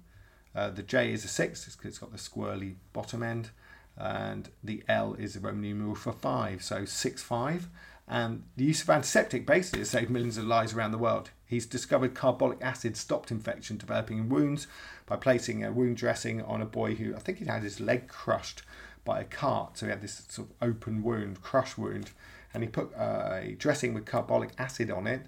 Uh, 0.55 0.69
the 0.69 0.83
J 0.83 1.13
is 1.13 1.25
a 1.25 1.29
six 1.29 1.65
because 1.65 1.89
it's 1.89 1.99
got 1.99 2.13
the 2.13 2.19
squirrely 2.19 2.75
bottom 2.93 3.23
end, 3.23 3.51
and 3.97 4.51
the 4.63 4.83
L 4.87 5.15
is 5.15 5.35
the 5.35 5.41
Roman 5.41 5.63
numeral 5.63 5.95
for 5.95 6.13
five, 6.13 6.63
so 6.63 6.85
six 6.85 7.23
five. 7.23 7.69
And 8.07 8.43
the 8.57 8.65
use 8.65 8.83
of 8.83 8.91
antiseptic 8.91 9.47
basically 9.47 9.79
has 9.79 9.91
saved 9.91 10.11
millions 10.11 10.37
of 10.37 10.45
lives 10.45 10.75
around 10.75 10.91
the 10.91 10.99
world. 10.99 11.31
He's 11.47 11.65
discovered 11.65 12.15
carbolic 12.15 12.59
acid 12.61 12.99
stopped 12.99 13.31
infection 13.31 13.79
developing 13.79 14.19
in 14.19 14.29
wounds 14.29 14.67
by 15.07 15.17
placing 15.17 15.65
a 15.65 15.73
wound 15.73 15.97
dressing 15.97 16.43
on 16.43 16.61
a 16.61 16.67
boy 16.67 16.97
who 16.97 17.15
I 17.15 17.21
think 17.21 17.39
he 17.39 17.47
had 17.47 17.63
his 17.63 17.81
leg 17.81 18.09
crushed 18.09 18.63
by 19.05 19.21
a 19.21 19.25
cart, 19.25 19.79
so 19.79 19.87
he 19.87 19.91
had 19.91 20.03
this 20.03 20.25
sort 20.29 20.49
of 20.51 20.55
open 20.61 21.03
wound, 21.03 21.41
crush 21.41 21.79
wound 21.79 22.11
and 22.55 22.63
he 22.63 22.69
put 22.69 22.93
a 22.97 23.55
dressing 23.59 23.95
with 23.95 24.05
carbolic 24.05 24.51
acid 24.59 24.91
on 24.91 25.07
it. 25.07 25.27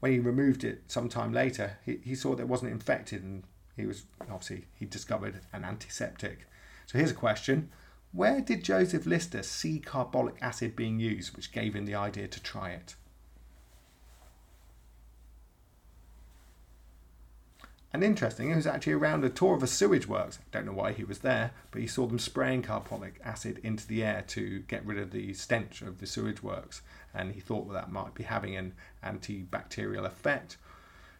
When 0.00 0.12
he 0.12 0.18
removed 0.18 0.64
it 0.64 0.82
sometime 0.88 1.32
later, 1.32 1.78
he, 1.84 1.98
he 2.02 2.14
saw 2.14 2.34
that 2.34 2.42
it 2.42 2.48
wasn't 2.48 2.72
infected, 2.72 3.22
and 3.22 3.44
he 3.76 3.86
was 3.86 4.04
obviously 4.20 4.66
he 4.78 4.84
discovered 4.84 5.40
an 5.52 5.64
antiseptic. 5.64 6.46
So 6.86 6.98
here's 6.98 7.10
a 7.10 7.14
question: 7.14 7.70
Where 8.12 8.40
did 8.40 8.64
Joseph 8.64 9.06
Lister 9.06 9.42
see 9.42 9.78
carbolic 9.78 10.36
acid 10.40 10.76
being 10.76 10.98
used, 11.00 11.36
which 11.36 11.52
gave 11.52 11.74
him 11.74 11.86
the 11.86 11.94
idea 11.94 12.28
to 12.28 12.42
try 12.42 12.70
it? 12.70 12.96
And 17.94 18.02
interesting, 18.02 18.48
he 18.48 18.56
was 18.56 18.66
actually 18.66 18.94
around 18.94 19.24
a 19.24 19.30
tour 19.30 19.54
of 19.54 19.62
a 19.62 19.68
sewage 19.68 20.08
works. 20.08 20.40
I 20.40 20.42
don't 20.50 20.66
know 20.66 20.72
why 20.72 20.90
he 20.90 21.04
was 21.04 21.20
there, 21.20 21.52
but 21.70 21.80
he 21.80 21.86
saw 21.86 22.08
them 22.08 22.18
spraying 22.18 22.62
carbolic 22.62 23.20
acid 23.22 23.60
into 23.62 23.86
the 23.86 24.02
air 24.02 24.24
to 24.26 24.64
get 24.66 24.84
rid 24.84 24.98
of 24.98 25.12
the 25.12 25.32
stench 25.32 25.80
of 25.80 26.00
the 26.00 26.06
sewage 26.08 26.42
works. 26.42 26.82
And 27.14 27.30
he 27.34 27.40
thought 27.40 27.68
that, 27.68 27.74
that 27.74 27.92
might 27.92 28.12
be 28.14 28.24
having 28.24 28.56
an 28.56 28.74
antibacterial 29.04 30.04
effect. 30.04 30.56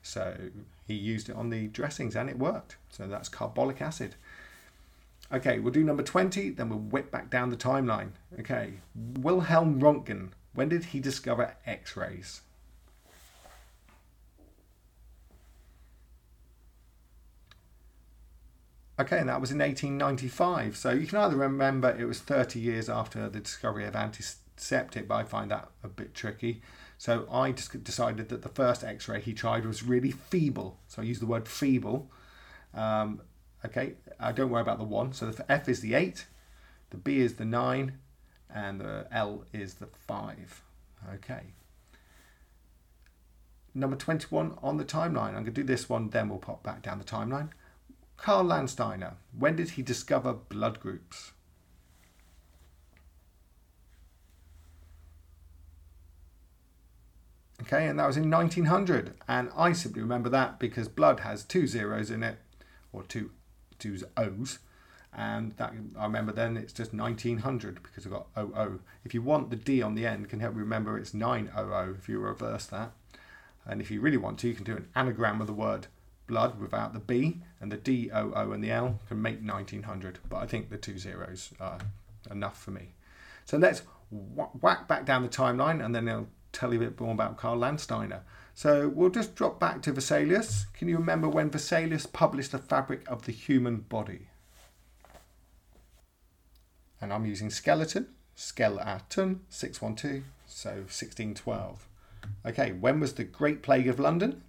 So 0.03 0.37
he 0.85 0.95
used 0.95 1.29
it 1.29 1.37
on 1.37 1.51
the 1.51 1.69
dressings 1.69 2.17
and 2.17 2.29
it 2.29 2.41
worked. 2.41 2.77
So 2.91 3.07
that's 3.07 3.29
carbolic 3.29 3.81
acid. 3.81 4.17
Okay, 5.33 5.61
we'll 5.61 5.73
do 5.73 5.85
number 5.85 6.03
20, 6.03 6.51
then 6.51 6.71
we'll 6.71 6.81
whip 6.81 7.13
back 7.13 7.31
down 7.31 7.51
the 7.51 7.57
timeline. 7.57 8.11
Okay, 8.41 8.81
Wilhelm 9.21 9.81
Röntgen, 9.81 10.31
when 10.55 10.71
did 10.71 10.87
he 10.87 10.99
discover 10.99 11.55
X 11.67 11.97
rays? 11.97 12.41
Okay, 18.99 19.19
and 19.19 19.29
that 19.29 19.41
was 19.41 19.51
in 19.51 19.59
1895. 19.59 20.77
So 20.77 20.91
you 20.91 21.07
can 21.07 21.19
either 21.19 21.37
remember 21.37 21.91
it 21.91 22.05
was 22.05 22.21
30 22.21 22.61
years 22.61 22.89
after 22.89 23.29
the 23.29 23.41
discovery 23.41 23.87
of 23.87 23.97
antiseptic, 23.97 25.09
but 25.09 25.15
I 25.17 25.25
find 25.25 25.51
that 25.51 25.69
a 25.83 25.89
bit 25.89 26.15
tricky. 26.15 26.63
So 26.97 27.27
I 27.31 27.51
just 27.53 27.83
decided 27.83 28.29
that 28.29 28.43
the 28.43 28.49
first 28.49 28.85
x 28.85 29.09
ray 29.09 29.21
he 29.21 29.33
tried 29.33 29.67
was 29.67 29.83
really 29.83 30.13
feeble. 30.13 30.79
So 30.87 31.03
I 31.03 31.05
use 31.05 31.19
the 31.19 31.27
word 31.27 31.49
feeble. 31.49 32.09
Um, 32.73 33.21
okay, 33.65 33.95
I 34.21 34.31
don't 34.31 34.51
worry 34.51 34.63
about 34.63 34.79
the 34.79 34.85
one. 34.85 35.13
So 35.13 35.27
the 35.31 35.51
F 35.51 35.69
is 35.69 35.81
the 35.81 35.95
8, 35.95 36.27
the 36.91 36.97
B 36.97 37.19
is 37.19 37.35
the 37.35 37.45
9, 37.45 37.99
and 38.55 38.81
the 38.81 39.09
L 39.11 39.45
is 39.53 39.75
the 39.75 39.87
5. 39.87 40.63
Okay. 41.15 41.55
Number 43.75 43.97
21 43.97 44.57
on 44.63 44.77
the 44.77 44.85
timeline. 44.85 45.29
I'm 45.29 45.43
going 45.43 45.47
to 45.47 45.51
do 45.51 45.65
this 45.65 45.89
one, 45.89 46.11
then 46.11 46.29
we'll 46.29 46.39
pop 46.39 46.63
back 46.63 46.83
down 46.83 46.99
the 46.99 47.05
timeline. 47.05 47.51
Karl 48.17 48.45
Landsteiner, 48.45 49.15
when 49.37 49.57
did 49.57 49.71
he 49.71 49.83
discover 49.83 50.33
blood 50.33 50.81
groups? 50.81 51.33
Okay, 57.63 57.87
and 57.87 57.99
that 57.99 58.07
was 58.07 58.17
in 58.17 58.31
1900. 58.31 59.15
And 59.27 59.51
I 59.57 59.73
simply 59.73 60.03
remember 60.03 60.29
that 60.29 60.59
because 60.59 60.89
blood 60.89 61.21
has 61.21 61.45
two 61.45 61.67
zeros 61.67 62.11
in 62.11 62.23
it, 62.23 62.39
or 62.93 63.03
two, 63.03 63.31
two 63.79 63.99
O's. 64.17 64.59
And 65.17 65.53
that 65.53 65.73
I 65.97 66.05
remember 66.05 66.33
then 66.33 66.57
it's 66.57 66.73
just 66.73 66.93
1900 66.93 67.83
because 67.83 68.05
I've 68.05 68.13
got 68.13 68.27
00. 68.35 68.81
If 69.05 69.15
you 69.15 69.23
want 69.23 69.51
the 69.51 69.57
D 69.57 69.81
on 69.81 69.95
the 69.95 70.07
end, 70.07 70.29
can 70.29 70.41
help 70.41 70.55
you 70.55 70.61
remember 70.61 70.99
it's 70.99 71.15
900 71.15 71.97
if 71.97 72.09
you 72.09 72.19
reverse 72.19 72.67
that. 72.67 72.93
And 73.65 73.81
if 73.81 73.91
you 73.91 74.01
really 74.01 74.17
want 74.17 74.39
to, 74.41 74.49
you 74.49 74.55
can 74.55 74.65
do 74.65 74.77
an 74.77 74.89
anagram 74.95 75.41
of 75.41 75.47
the 75.47 75.53
word 75.53 75.87
blood 76.27 76.59
without 76.61 76.93
the 76.93 77.01
B, 77.01 77.43
and 77.61 77.71
the 77.71 77.77
D, 77.77 78.11
O, 78.13 78.33
O, 78.35 78.53
and 78.53 78.63
the 78.63 78.71
L 78.71 79.01
can 79.09 79.21
make 79.21 79.43
1900, 79.43 80.19
but 80.29 80.37
I 80.37 80.47
think 80.47 80.71
the 80.71 80.77
two 80.77 80.99
zeros 80.99 81.53
are 81.61 81.79
enough 82.31 82.63
for 82.63 82.71
me. 82.71 82.93
So 83.45 83.57
let's 83.57 83.83
whack 84.11 84.89
back 84.89 85.05
down 85.05 85.23
the 85.23 85.29
timeline, 85.29 85.85
and 85.85 85.95
then 85.95 86.09
I'll 86.09 86.29
tell 86.53 86.73
you 86.73 86.81
a 86.81 86.85
bit 86.85 87.01
more 87.01 87.13
about 87.13 87.37
Karl 87.37 87.59
Landsteiner. 87.59 88.21
So 88.55 88.89
we'll 88.89 89.11
just 89.11 89.35
drop 89.35 89.59
back 89.59 89.83
to 89.83 89.93
Vesalius. 89.93 90.67
Can 90.75 90.89
you 90.89 90.97
remember 90.97 91.29
when 91.29 91.51
Vesalius 91.51 92.11
published 92.11 92.53
the 92.53 92.59
fabric 92.59 93.03
of 93.09 93.25
the 93.27 93.33
human 93.33 93.79
body? 93.79 94.29
And 97.01 97.13
I'm 97.13 97.27
using 97.27 97.51
skeleton, 97.51 98.09
skeleton, 98.35 99.41
612, 99.49 100.23
so 100.47 100.71
1612. 100.71 101.89
Okay, 102.47 102.73
when 102.73 103.01
was 103.01 103.15
the 103.15 103.25
Great 103.25 103.63
Plague 103.63 103.89
of 103.89 103.99
London? 103.99 104.43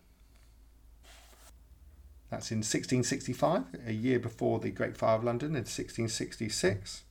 That's 2.35 2.51
in 2.51 2.57
1665, 2.57 3.63
a 3.87 3.93
year 3.93 4.19
before 4.19 4.59
the 4.59 4.69
Great 4.69 4.97
Fire 4.97 5.15
of 5.15 5.23
London 5.23 5.51
in 5.51 5.63
1666. 5.63 7.03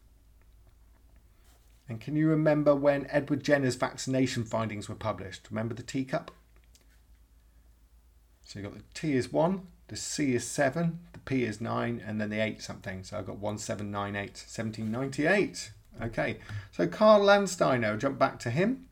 And 1.89 1.99
can 1.99 2.15
you 2.15 2.29
remember 2.29 2.75
when 2.75 3.07
Edward 3.09 3.43
Jenner's 3.43 3.75
vaccination 3.75 4.45
findings 4.45 4.87
were 4.87 4.95
published? 4.95 5.49
Remember 5.51 5.73
the 5.73 5.83
teacup? 5.83 6.31
So 8.43 8.59
you've 8.59 8.71
got 8.71 8.77
the 8.77 8.85
T 8.93 9.15
is 9.15 9.33
1, 9.33 9.67
the 9.89 9.97
C 9.97 10.35
is 10.35 10.47
7, 10.47 10.99
the 11.15 11.21
P 11.21 11.45
is 11.45 11.59
9, 11.59 12.03
and 12.07 12.21
then 12.21 12.29
the 12.29 12.41
8 12.41 12.61
something. 12.61 13.03
So 13.03 13.17
I've 13.17 13.25
got 13.25 13.39
1798, 13.39 14.45
1798. 14.47 15.73
Okay, 16.03 16.37
so 16.71 16.87
Karl 16.87 17.23
Landsteiner, 17.23 17.99
jump 17.99 18.19
back 18.19 18.39
to 18.41 18.51
him, 18.51 18.89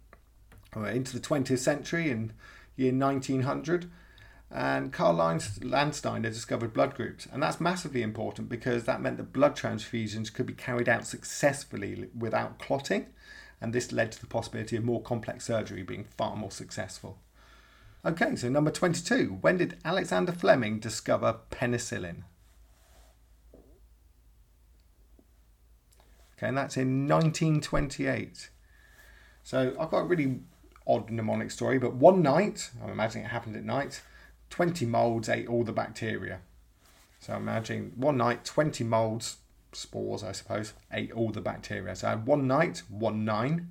into 0.75 1.12
the 1.12 1.21
20th 1.21 1.59
century 1.59 2.11
in 2.11 2.33
year 2.75 2.95
1900. 2.95 3.90
And 4.54 4.92
Karl 4.92 5.14
Landsteiner 5.16 6.22
discovered 6.24 6.74
blood 6.74 6.94
groups. 6.94 7.26
And 7.32 7.42
that's 7.42 7.58
massively 7.58 8.02
important 8.02 8.50
because 8.50 8.84
that 8.84 9.00
meant 9.00 9.16
that 9.16 9.32
blood 9.32 9.56
transfusions 9.56 10.32
could 10.32 10.44
be 10.44 10.52
carried 10.52 10.90
out 10.90 11.06
successfully 11.06 12.10
without 12.16 12.58
clotting. 12.58 13.06
And 13.62 13.72
this 13.72 13.92
led 13.92 14.12
to 14.12 14.20
the 14.20 14.26
possibility 14.26 14.76
of 14.76 14.84
more 14.84 15.00
complex 15.00 15.46
surgery 15.46 15.82
being 15.82 16.04
far 16.04 16.36
more 16.36 16.50
successful. 16.50 17.18
Okay, 18.04 18.36
so 18.36 18.50
number 18.50 18.70
22. 18.70 19.38
When 19.40 19.56
did 19.56 19.78
Alexander 19.84 20.32
Fleming 20.32 20.80
discover 20.80 21.38
penicillin? 21.50 22.24
Okay, 26.36 26.48
and 26.48 26.58
that's 26.58 26.76
in 26.76 27.08
1928. 27.08 28.50
So 29.44 29.74
I've 29.80 29.90
got 29.90 30.00
a 30.00 30.04
really 30.04 30.40
odd 30.86 31.08
mnemonic 31.10 31.52
story, 31.52 31.78
but 31.78 31.94
one 31.94 32.20
night, 32.20 32.70
I'm 32.82 32.90
imagining 32.90 33.24
it 33.24 33.28
happened 33.28 33.56
at 33.56 33.64
night, 33.64 34.02
20 34.52 34.84
molds 34.84 35.30
ate 35.30 35.48
all 35.48 35.64
the 35.64 35.72
bacteria. 35.72 36.40
So 37.20 37.32
I'm 37.32 37.46
one 37.96 38.18
night, 38.18 38.44
20 38.44 38.84
molds, 38.84 39.38
spores 39.72 40.22
I 40.22 40.32
suppose, 40.32 40.74
ate 40.92 41.10
all 41.12 41.30
the 41.30 41.40
bacteria. 41.40 41.96
So 41.96 42.08
I 42.08 42.10
had 42.10 42.26
one 42.26 42.46
night, 42.46 42.82
one 42.90 43.24
nine, 43.24 43.70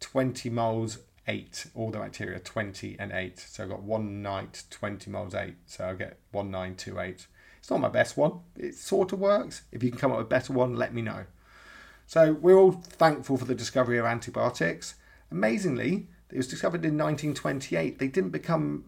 20 0.00 0.50
molds, 0.50 0.98
eight, 1.26 1.64
all 1.74 1.90
the 1.90 1.98
bacteria, 1.98 2.38
20 2.40 2.96
and 2.98 3.10
eight. 3.10 3.38
So 3.38 3.62
I've 3.62 3.70
got 3.70 3.82
one 3.84 4.20
night, 4.20 4.64
20 4.68 5.10
molds, 5.10 5.34
eight. 5.34 5.54
So 5.64 5.88
I 5.88 5.94
get 5.94 6.18
one 6.30 6.50
nine, 6.50 6.74
two 6.74 7.00
eight. 7.00 7.26
It's 7.58 7.70
not 7.70 7.80
my 7.80 7.88
best 7.88 8.18
one. 8.18 8.40
It 8.54 8.74
sort 8.74 9.14
of 9.14 9.18
works. 9.18 9.62
If 9.72 9.82
you 9.82 9.88
can 9.88 9.98
come 9.98 10.12
up 10.12 10.18
with 10.18 10.26
a 10.26 10.28
better 10.28 10.52
one, 10.52 10.76
let 10.76 10.92
me 10.92 11.00
know. 11.00 11.24
So 12.06 12.34
we're 12.34 12.58
all 12.58 12.72
thankful 12.72 13.38
for 13.38 13.46
the 13.46 13.54
discovery 13.54 13.96
of 13.96 14.04
antibiotics. 14.04 14.94
Amazingly, 15.30 16.08
it 16.30 16.36
was 16.36 16.48
discovered 16.48 16.84
in 16.84 16.98
1928. 16.98 17.98
They 17.98 18.08
didn't 18.08 18.30
become 18.30 18.84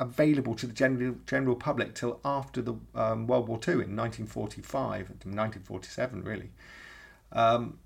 available 0.00 0.54
to 0.54 0.66
the 0.66 0.72
general, 0.72 1.16
general 1.26 1.56
public 1.56 1.94
till 1.94 2.20
after 2.24 2.62
the 2.62 2.74
um, 2.94 3.26
World 3.26 3.48
War 3.48 3.58
II 3.58 3.74
in 3.74 3.96
1945, 3.96 5.10
1947 5.10 6.22
really. 6.22 6.50
Um, 7.32 7.78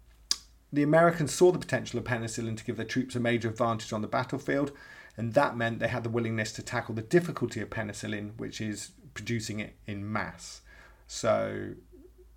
the 0.73 0.83
Americans 0.83 1.35
saw 1.35 1.53
the 1.53 1.59
potential 1.59 1.99
of 1.99 2.05
penicillin 2.05 2.57
to 2.57 2.65
give 2.65 2.77
their 2.77 2.87
troops 2.87 3.15
a 3.15 3.21
major 3.21 3.49
advantage 3.49 3.93
on 3.93 4.01
the 4.01 4.09
battlefield, 4.09 4.73
and 5.17 5.35
that 5.35 5.57
meant 5.57 5.81
they 5.81 5.89
had 5.89 6.05
the 6.05 6.11
willingness 6.11 6.53
to 6.53 6.63
tackle 6.63 6.95
the 6.95 7.03
difficulty 7.03 7.61
of 7.61 7.69
penicillin, 7.69 8.33
which 8.39 8.61
is 8.61 8.93
producing 9.13 9.61
it 9.61 9.77
in 9.87 10.11
mass. 10.11 10.63
So 11.07 11.73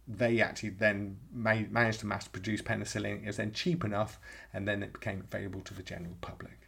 they 0.07 0.41
actually 0.41 0.69
then 0.69 1.17
made, 1.33 1.71
managed 1.71 2.01
to 2.01 2.05
mass 2.05 2.27
produce 2.27 2.61
penicillin. 2.61 3.23
It 3.23 3.27
was 3.27 3.37
then 3.37 3.53
cheap 3.53 3.85
enough, 3.85 4.19
and 4.53 4.67
then 4.67 4.83
it 4.83 4.91
became 4.91 5.21
available 5.21 5.61
to 5.61 5.73
the 5.73 5.83
general 5.83 6.15
public. 6.19 6.59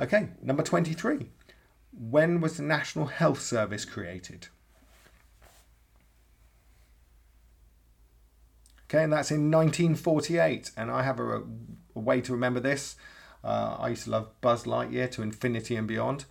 Okay, 0.00 0.28
number 0.42 0.62
23. 0.62 1.30
When 1.98 2.40
was 2.40 2.56
the 2.56 2.62
National 2.62 3.06
Health 3.06 3.40
Service 3.40 3.84
created? 3.84 4.48
Okay, 8.88 9.02
and 9.02 9.12
that's 9.12 9.30
in 9.30 9.50
1948, 9.50 10.70
and 10.76 10.90
I 10.90 11.02
have 11.02 11.18
a, 11.18 11.42
a 11.94 11.98
way 11.98 12.20
to 12.20 12.32
remember 12.32 12.60
this. 12.60 12.96
Uh, 13.42 13.76
I 13.80 13.88
used 13.88 14.04
to 14.04 14.10
love 14.10 14.40
Buzz 14.40 14.64
Lightyear 14.64 15.10
to 15.12 15.22
infinity 15.22 15.74
and 15.76 15.88
beyond. 15.88 16.24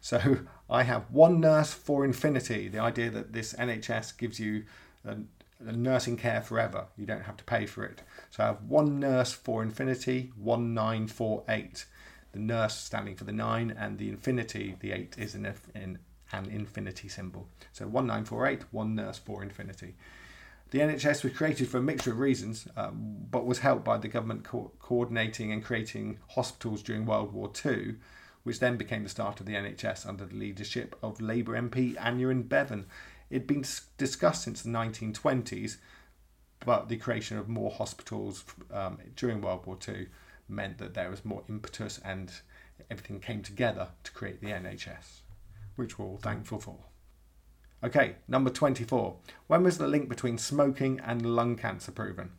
So 0.00 0.38
I 0.70 0.82
have 0.82 1.10
one 1.10 1.40
nurse 1.40 1.72
for 1.72 2.04
infinity. 2.04 2.68
The 2.68 2.80
idea 2.80 3.10
that 3.10 3.32
this 3.32 3.54
NHS 3.54 4.18
gives 4.18 4.38
you 4.38 4.64
a, 5.04 5.16
nursing 5.60 6.16
care 6.16 6.42
forever. 6.42 6.86
You 6.96 7.06
don't 7.06 7.22
have 7.22 7.36
to 7.36 7.44
pay 7.44 7.66
for 7.66 7.84
it. 7.84 8.02
So 8.30 8.42
I 8.42 8.46
have 8.48 8.64
one 8.64 8.98
nurse 8.98 9.32
for 9.32 9.62
infinity, 9.62 10.32
1948. 10.36 11.86
The 12.32 12.38
nurse 12.38 12.76
standing 12.76 13.16
for 13.16 13.24
the 13.24 13.32
nine, 13.32 13.70
and 13.70 13.98
the 13.98 14.08
infinity, 14.08 14.76
the 14.80 14.92
eight, 14.92 15.14
is 15.18 15.34
an, 15.34 15.52
in, 15.74 15.98
an 16.32 16.46
infinity 16.50 17.08
symbol. 17.08 17.48
So 17.72 17.86
1948, 17.86 18.64
one 18.70 18.94
nurse 18.94 19.18
for 19.18 19.42
infinity. 19.42 19.94
The 20.70 20.80
NHS 20.80 21.22
was 21.22 21.34
created 21.34 21.68
for 21.68 21.78
a 21.78 21.82
mixture 21.82 22.12
of 22.12 22.18
reasons, 22.18 22.66
um, 22.76 23.16
but 23.30 23.44
was 23.44 23.58
helped 23.58 23.84
by 23.84 23.98
the 23.98 24.08
government 24.08 24.44
co- 24.44 24.72
coordinating 24.78 25.52
and 25.52 25.62
creating 25.62 26.18
hospitals 26.30 26.82
during 26.82 27.04
World 27.04 27.32
War 27.32 27.52
II, 27.64 27.96
which 28.42 28.58
then 28.58 28.78
became 28.78 29.02
the 29.02 29.10
start 29.10 29.38
of 29.40 29.46
the 29.46 29.54
NHS 29.54 30.06
under 30.06 30.24
the 30.24 30.34
leadership 30.34 30.96
of 31.02 31.20
Labour 31.20 31.60
MP 31.60 31.94
Aneurin 31.96 32.48
Bevan 32.48 32.86
It'd 33.32 33.46
been 33.46 33.64
discussed 33.96 34.42
since 34.42 34.60
the 34.60 34.68
1920s, 34.68 35.78
but 36.66 36.90
the 36.90 36.98
creation 36.98 37.38
of 37.38 37.48
more 37.48 37.70
hospitals 37.70 38.44
um, 38.70 38.98
during 39.16 39.40
World 39.40 39.64
War 39.64 39.78
II 39.88 40.08
meant 40.52 40.78
that 40.78 40.94
there 40.94 41.10
was 41.10 41.24
more 41.24 41.42
impetus 41.48 41.98
and 42.04 42.30
everything 42.90 43.20
came 43.20 43.42
together 43.42 43.88
to 44.04 44.12
create 44.12 44.40
the 44.40 44.48
NHS, 44.48 45.22
which 45.76 45.98
we're 45.98 46.06
all 46.06 46.18
thankful 46.18 46.60
for. 46.60 46.78
Okay, 47.84 48.16
number 48.28 48.50
24. 48.50 49.16
When 49.48 49.64
was 49.64 49.78
the 49.78 49.88
link 49.88 50.08
between 50.08 50.38
smoking 50.38 51.00
and 51.00 51.34
lung 51.34 51.56
cancer 51.56 51.90
proven? 51.90 52.32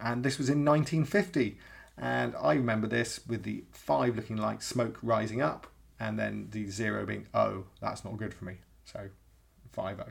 And 0.00 0.24
this 0.24 0.38
was 0.38 0.48
in 0.48 0.64
1950. 0.64 1.58
And 1.96 2.34
I 2.40 2.54
remember 2.54 2.86
this 2.86 3.20
with 3.26 3.42
the 3.42 3.64
five 3.72 4.16
looking 4.16 4.36
like 4.36 4.62
smoke 4.62 4.98
rising 5.02 5.42
up 5.42 5.66
and 6.00 6.18
then 6.18 6.48
the 6.50 6.66
zero 6.68 7.04
being 7.04 7.26
oh, 7.34 7.64
that's 7.80 8.04
not 8.04 8.16
good 8.16 8.32
for 8.32 8.46
me. 8.46 8.56
So 8.84 9.10
5 9.72 9.96
0. 9.96 10.08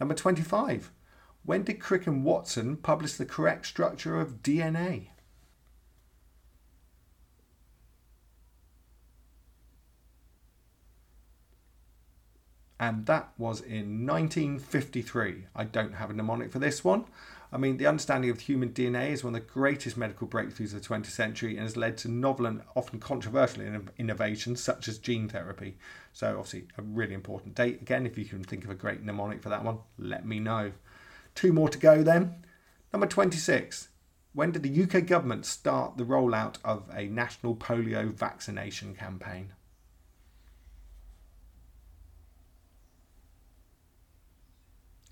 Number 0.00 0.14
25. 0.14 0.90
When 1.44 1.62
did 1.62 1.80
Crick 1.80 2.06
and 2.06 2.24
Watson 2.24 2.78
publish 2.78 3.12
the 3.12 3.26
correct 3.26 3.66
structure 3.66 4.20
of 4.20 4.42
DNA? 4.42 5.10
and 12.80 13.04
that 13.04 13.28
was 13.36 13.60
in 13.60 14.06
1953. 14.06 15.44
I 15.54 15.64
don't 15.64 15.92
have 15.92 16.08
a 16.08 16.14
mnemonic 16.14 16.50
for 16.50 16.58
this 16.58 16.82
one. 16.82 17.04
I 17.52 17.58
mean, 17.58 17.78
the 17.78 17.86
understanding 17.86 18.30
of 18.30 18.40
human 18.40 18.70
DNA 18.70 19.10
is 19.10 19.24
one 19.24 19.34
of 19.34 19.40
the 19.40 19.52
greatest 19.52 19.96
medical 19.96 20.28
breakthroughs 20.28 20.72
of 20.72 20.82
the 20.82 20.88
20th 20.88 21.06
century 21.06 21.56
and 21.56 21.62
has 21.62 21.76
led 21.76 21.98
to 21.98 22.08
novel 22.08 22.46
and 22.46 22.62
often 22.76 23.00
controversial 23.00 23.64
innovations 23.98 24.62
such 24.62 24.86
as 24.86 24.98
gene 24.98 25.28
therapy. 25.28 25.76
So, 26.12 26.38
obviously, 26.38 26.68
a 26.78 26.82
really 26.82 27.14
important 27.14 27.56
date. 27.56 27.82
Again, 27.82 28.06
if 28.06 28.16
you 28.16 28.24
can 28.24 28.44
think 28.44 28.64
of 28.64 28.70
a 28.70 28.74
great 28.74 29.02
mnemonic 29.02 29.42
for 29.42 29.48
that 29.48 29.64
one, 29.64 29.78
let 29.98 30.24
me 30.24 30.38
know. 30.38 30.72
Two 31.34 31.52
more 31.52 31.68
to 31.68 31.78
go 31.78 32.04
then. 32.04 32.44
Number 32.92 33.06
26. 33.06 33.88
When 34.32 34.52
did 34.52 34.62
the 34.62 34.82
UK 34.84 35.06
government 35.06 35.44
start 35.44 35.96
the 35.96 36.04
rollout 36.04 36.56
of 36.64 36.84
a 36.94 37.06
national 37.06 37.56
polio 37.56 38.12
vaccination 38.12 38.94
campaign? 38.94 39.52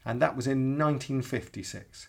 and 0.08 0.22
that 0.22 0.34
was 0.34 0.46
in 0.46 0.78
1956. 0.78 2.08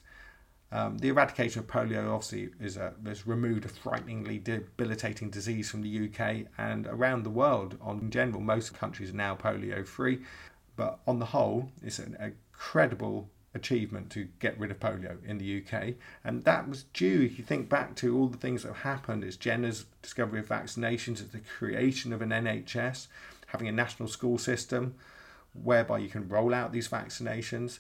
Um, 0.71 0.99
the 0.99 1.07
eradication 1.07 1.59
of 1.59 1.67
polio 1.67 2.13
obviously 2.13 2.49
is 2.59 2.77
a, 2.77 2.93
has 3.05 3.25
removed 3.25 3.65
a 3.65 3.69
frighteningly 3.69 4.37
debilitating 4.37 5.29
disease 5.31 5.69
from 5.69 5.81
the 5.81 6.09
UK 6.09 6.45
and 6.57 6.85
around 6.85 7.23
the 7.23 7.29
world. 7.29 7.77
On 7.81 7.99
in 7.99 8.11
general, 8.11 8.39
most 8.39 8.73
countries 8.73 9.09
are 9.09 9.15
now 9.15 9.35
polio 9.35 9.85
free, 9.85 10.19
but 10.75 10.99
on 11.07 11.19
the 11.19 11.25
whole, 11.25 11.71
it's 11.81 11.99
an 11.99 12.15
incredible 12.21 13.29
achievement 13.55 14.11
to 14.11 14.27
get 14.39 14.59
rid 14.59 14.69
of 14.69 14.79
polio 14.79 15.17
in 15.25 15.39
the 15.39 15.63
UK, 15.63 15.95
and 16.23 16.43
that 16.43 16.69
was 16.69 16.83
due. 16.93 17.23
If 17.23 17.39
you 17.39 17.43
think 17.43 17.67
back 17.67 17.95
to 17.97 18.15
all 18.15 18.27
the 18.27 18.37
things 18.37 18.61
that 18.61 18.69
have 18.69 18.83
happened, 18.83 19.23
it's 19.23 19.37
Jenner's 19.37 19.85
discovery 20.01 20.39
of 20.39 20.47
vaccinations, 20.47 21.21
it's 21.21 21.31
the 21.31 21.39
creation 21.39 22.13
of 22.13 22.21
an 22.21 22.29
NHS, 22.29 23.07
having 23.47 23.67
a 23.67 23.71
national 23.71 24.07
school 24.07 24.37
system 24.37 24.93
whereby 25.63 25.97
you 25.97 26.09
can 26.09 26.29
roll 26.29 26.53
out 26.53 26.71
these 26.71 26.87
vaccinations. 26.87 27.79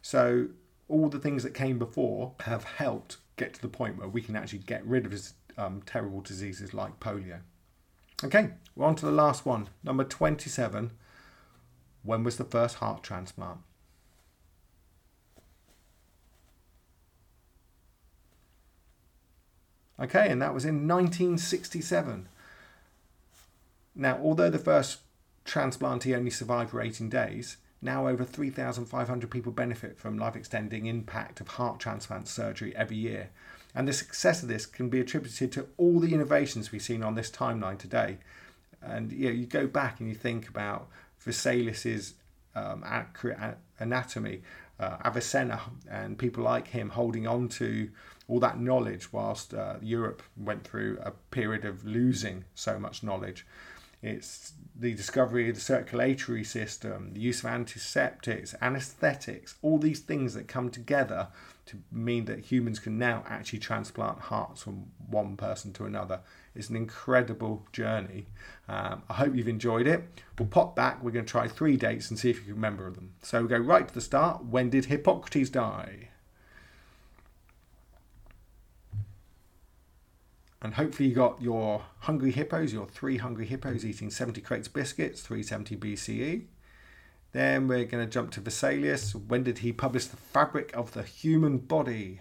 So 0.00 0.48
all 0.90 1.08
the 1.08 1.18
things 1.18 1.42
that 1.42 1.54
came 1.54 1.78
before 1.78 2.32
have 2.40 2.64
helped 2.64 3.16
get 3.36 3.54
to 3.54 3.62
the 3.62 3.68
point 3.68 3.96
where 3.96 4.08
we 4.08 4.20
can 4.20 4.36
actually 4.36 4.58
get 4.58 4.84
rid 4.84 5.06
of 5.06 5.32
um, 5.56 5.82
terrible 5.86 6.20
diseases 6.20 6.74
like 6.74 7.00
polio. 7.00 7.40
Okay, 8.22 8.50
we're 8.76 8.86
on 8.86 8.96
to 8.96 9.06
the 9.06 9.12
last 9.12 9.46
one. 9.46 9.68
Number 9.82 10.04
27. 10.04 10.90
When 12.02 12.24
was 12.24 12.36
the 12.36 12.44
first 12.44 12.76
heart 12.76 13.02
transplant? 13.02 13.60
Okay, 19.98 20.28
and 20.30 20.40
that 20.40 20.54
was 20.54 20.64
in 20.64 20.88
1967. 20.88 22.28
Now, 23.94 24.18
although 24.22 24.48
the 24.48 24.58
first 24.58 25.00
transplantee 25.44 26.16
only 26.16 26.30
survived 26.30 26.70
for 26.70 26.80
18 26.80 27.10
days, 27.10 27.58
Now, 27.82 28.08
over 28.08 28.24
3,500 28.24 29.30
people 29.30 29.52
benefit 29.52 29.98
from 29.98 30.18
life 30.18 30.36
extending 30.36 30.86
impact 30.86 31.40
of 31.40 31.48
heart 31.48 31.80
transplant 31.80 32.28
surgery 32.28 32.76
every 32.76 32.96
year. 32.96 33.30
And 33.74 33.88
the 33.88 33.92
success 33.92 34.42
of 34.42 34.48
this 34.48 34.66
can 34.66 34.88
be 34.90 35.00
attributed 35.00 35.52
to 35.52 35.66
all 35.78 36.00
the 36.00 36.12
innovations 36.12 36.72
we've 36.72 36.82
seen 36.82 37.02
on 37.02 37.14
this 37.14 37.30
timeline 37.30 37.78
today. 37.78 38.18
And 38.82 39.12
you, 39.12 39.26
know, 39.26 39.32
you 39.32 39.46
go 39.46 39.66
back 39.66 40.00
and 40.00 40.08
you 40.08 40.14
think 40.14 40.48
about 40.48 40.88
Vesalius's 41.24 42.14
um, 42.54 42.82
accurate 42.84 43.38
anatomy, 43.78 44.42
uh, 44.78 44.96
Avicenna, 45.04 45.60
and 45.88 46.18
people 46.18 46.44
like 46.44 46.68
him 46.68 46.90
holding 46.90 47.26
on 47.26 47.48
to 47.48 47.90
all 48.28 48.40
that 48.40 48.60
knowledge 48.60 49.12
whilst 49.12 49.54
uh, 49.54 49.76
Europe 49.80 50.22
went 50.36 50.64
through 50.64 50.98
a 51.02 51.10
period 51.30 51.64
of 51.64 51.84
losing 51.84 52.44
so 52.54 52.78
much 52.78 53.02
knowledge. 53.02 53.46
It's 54.02 54.54
the 54.74 54.94
discovery 54.94 55.50
of 55.50 55.56
the 55.56 55.60
circulatory 55.60 56.42
system, 56.42 57.12
the 57.12 57.20
use 57.20 57.40
of 57.40 57.50
antiseptics, 57.50 58.54
anesthetics, 58.62 59.56
all 59.60 59.78
these 59.78 60.00
things 60.00 60.32
that 60.34 60.48
come 60.48 60.70
together 60.70 61.28
to 61.66 61.76
mean 61.92 62.24
that 62.24 62.38
humans 62.40 62.78
can 62.78 62.98
now 62.98 63.22
actually 63.28 63.58
transplant 63.58 64.18
hearts 64.18 64.62
from 64.62 64.86
one 65.08 65.36
person 65.36 65.72
to 65.74 65.84
another. 65.84 66.20
It's 66.54 66.70
an 66.70 66.76
incredible 66.76 67.66
journey. 67.72 68.26
Um, 68.68 69.02
I 69.08 69.14
hope 69.14 69.36
you've 69.36 69.48
enjoyed 69.48 69.86
it. 69.86 70.02
We'll 70.38 70.48
pop 70.48 70.74
back. 70.74 71.02
We're 71.02 71.10
going 71.10 71.26
to 71.26 71.30
try 71.30 71.46
three 71.46 71.76
dates 71.76 72.10
and 72.10 72.18
see 72.18 72.30
if 72.30 72.38
you 72.38 72.44
can 72.44 72.54
remember 72.54 72.90
them. 72.90 73.12
So 73.22 73.42
we 73.42 73.48
go 73.48 73.58
right 73.58 73.86
to 73.86 73.94
the 73.94 74.00
start. 74.00 74.44
When 74.46 74.70
did 74.70 74.86
Hippocrates 74.86 75.50
die? 75.50 76.09
And 80.62 80.74
hopefully 80.74 81.08
you 81.08 81.14
got 81.14 81.40
your 81.40 81.84
hungry 82.00 82.32
hippos, 82.32 82.72
your 82.72 82.86
three 82.86 83.16
hungry 83.16 83.46
hippos 83.46 83.84
eating 83.84 84.10
70 84.10 84.40
crates 84.42 84.68
biscuits, 84.68 85.22
370 85.22 85.76
BCE. 85.76 86.42
Then 87.32 87.68
we're 87.68 87.84
going 87.84 88.04
to 88.04 88.10
jump 88.10 88.32
to 88.32 88.40
Vesalius. 88.40 89.12
When 89.14 89.42
did 89.42 89.58
he 89.58 89.72
publish 89.72 90.06
the 90.06 90.16
fabric 90.16 90.70
of 90.76 90.92
the 90.92 91.02
human 91.02 91.58
body? 91.58 92.20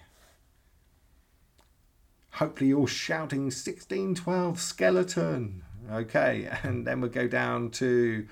Hopefully 2.34 2.70
you're 2.70 2.88
shouting 2.88 3.46
1612 3.46 4.60
skeleton. 4.60 5.64
Okay, 5.92 6.50
and 6.64 6.86
then 6.86 7.02
we'll 7.02 7.10
go 7.10 7.28
down 7.28 7.72
to 7.72 8.28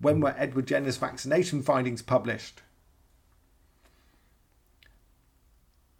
when 0.00 0.20
were 0.20 0.34
Edward 0.38 0.66
Jenner's 0.66 0.96
vaccination 0.96 1.62
findings 1.62 2.02
published? 2.02 2.62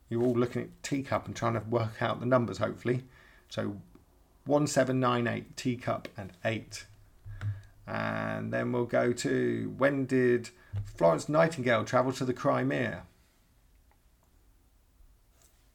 You're 0.09 0.23
all 0.23 0.35
looking 0.35 0.63
at 0.63 0.83
teacup 0.83 1.27
and 1.27 1.35
trying 1.35 1.55
to 1.55 1.61
work 1.61 2.01
out 2.01 2.21
the 2.21 2.27
numbers, 2.27 2.59
hopefully. 2.59 3.05
So 3.53 3.77
1798, 4.47 5.59
teacup, 5.59 6.09
and 6.17 6.33
8. 6.43 6.87
And 7.87 8.51
then 8.51 8.73
we'll 8.73 8.87
go 8.87 9.13
to 9.13 9.75
when 9.77 10.07
did 10.07 10.49
Florence 10.97 11.29
Nightingale 11.29 11.85
travel 11.85 12.15
to 12.15 12.25
the 12.25 12.33
Crimea? 12.33 13.03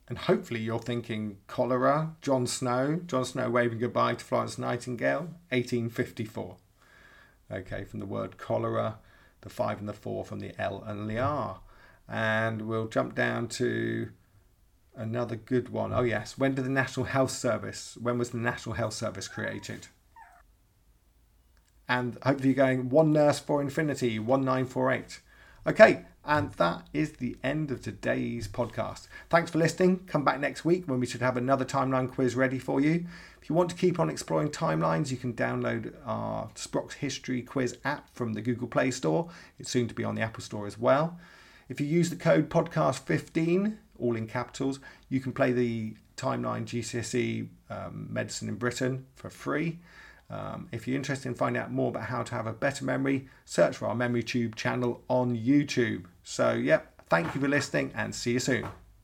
And 0.08 0.18
hopefully 0.18 0.60
you're 0.60 0.80
thinking 0.80 1.38
cholera, 1.46 2.16
John 2.24 2.48
Snow, 2.48 3.02
John 3.06 3.26
Snow 3.26 3.52
waving 3.52 3.78
goodbye 3.78 4.16
to 4.16 4.26
Florence 4.26 4.58
Nightingale, 4.58 5.30
1854. 5.50 6.56
Okay, 7.52 7.84
from 7.84 8.00
the 8.00 8.08
word 8.08 8.40
cholera, 8.40 8.98
the 9.42 9.50
5 9.50 9.82
and 9.82 9.88
the 9.88 9.94
4 9.94 10.26
from 10.26 10.40
the 10.40 10.60
L 10.60 10.84
and 10.84 11.08
the 11.08 11.20
R. 11.20 11.60
And 12.10 12.64
we'll 12.64 12.88
jump 12.88 13.14
down 13.14 13.50
to 13.50 14.10
Another 14.98 15.36
good 15.36 15.70
one. 15.70 15.94
Oh 15.94 16.02
yes. 16.02 16.38
When 16.38 16.56
did 16.56 16.66
the 16.66 16.70
National 16.70 17.06
Health 17.06 17.32
Service? 17.32 17.98
When 18.02 18.18
was 18.18 18.32
the 18.32 18.40
National 18.40 18.76
Health 18.76 18.94
Service 18.94 19.28
created? 19.28 19.88
And 21.88 22.18
hopefully 22.24 22.50
you're 22.50 22.56
going 22.56 22.90
one 22.90 23.14
nurse 23.14 23.40
for 23.40 23.62
infinity, 23.62 24.20
1948. 24.20 25.22
Okay, 25.68 26.06
and 26.26 26.52
that 26.54 26.88
is 26.94 27.14
the 27.14 27.38
end 27.44 27.72
of 27.72 27.82
today's 27.82 28.48
podcast. 28.48 29.08
Thanks 29.30 29.52
for 29.52 29.60
listening. 29.60 30.00
Come 30.08 30.24
back 30.24 30.40
next 30.40 30.66
week 30.66 30.86
when 30.88 31.00
we 31.00 31.06
should 31.06 31.22
have 31.22 31.38
another 31.38 31.66
timeline 31.66 32.12
quiz 32.12 32.36
ready 32.36 32.58
for 32.58 32.82
you. 32.82 33.06
If 33.42 33.50
you 33.50 33.56
want 33.56 33.70
to 33.70 33.76
keep 33.76 34.00
on 34.00 34.10
exploring 34.10 34.50
timelines, 34.50 35.12
you 35.12 35.18
can 35.18 35.34
download 35.34 35.94
our 36.06 36.50
Sproc's 36.56 36.96
History 36.96 37.42
Quiz 37.42 37.78
app 37.86 38.14
from 38.16 38.34
the 38.34 38.42
Google 38.42 38.68
Play 38.68 38.92
Store. 38.92 39.30
It's 39.60 39.70
soon 39.70 39.88
to 39.88 39.94
be 39.94 40.04
on 40.04 40.16
the 40.16 40.22
Apple 40.22 40.42
Store 40.42 40.68
as 40.68 40.78
well. 40.78 41.20
If 41.70 41.82
you 41.82 41.88
use 41.88 42.10
the 42.10 42.16
code 42.16 42.50
podcast15, 42.50 43.78
all 44.00 44.16
in 44.16 44.28
capitals. 44.28 44.80
You 45.10 45.20
can 45.20 45.32
play 45.32 45.52
the 45.52 45.96
Timeline 46.16 46.66
GCSE 46.66 47.48
um, 47.70 48.08
Medicine 48.10 48.50
in 48.50 48.56
Britain 48.56 49.06
for 49.16 49.30
free. 49.30 49.80
Um, 50.30 50.68
if 50.72 50.88
you're 50.88 50.98
interested 50.98 51.30
in 51.30 51.36
finding 51.36 51.62
out 51.62 51.72
more 51.72 51.90
about 51.90 52.04
how 52.04 52.24
to 52.24 52.36
have 52.36 52.48
a 52.48 52.54
better 52.54 52.84
memory, 52.84 53.28
search 53.46 53.78
for 53.78 53.88
our 53.88 53.96
MemoryTube 53.96 54.56
channel 54.56 55.02
on 55.08 55.38
YouTube. 55.38 56.06
So, 56.24 56.54
yep, 56.54 57.02
thank 57.10 57.34
you 57.34 57.42
for 57.42 57.48
listening 57.48 57.92
and 57.96 58.14
see 58.14 58.34
you 58.34 58.40
soon. 58.40 58.68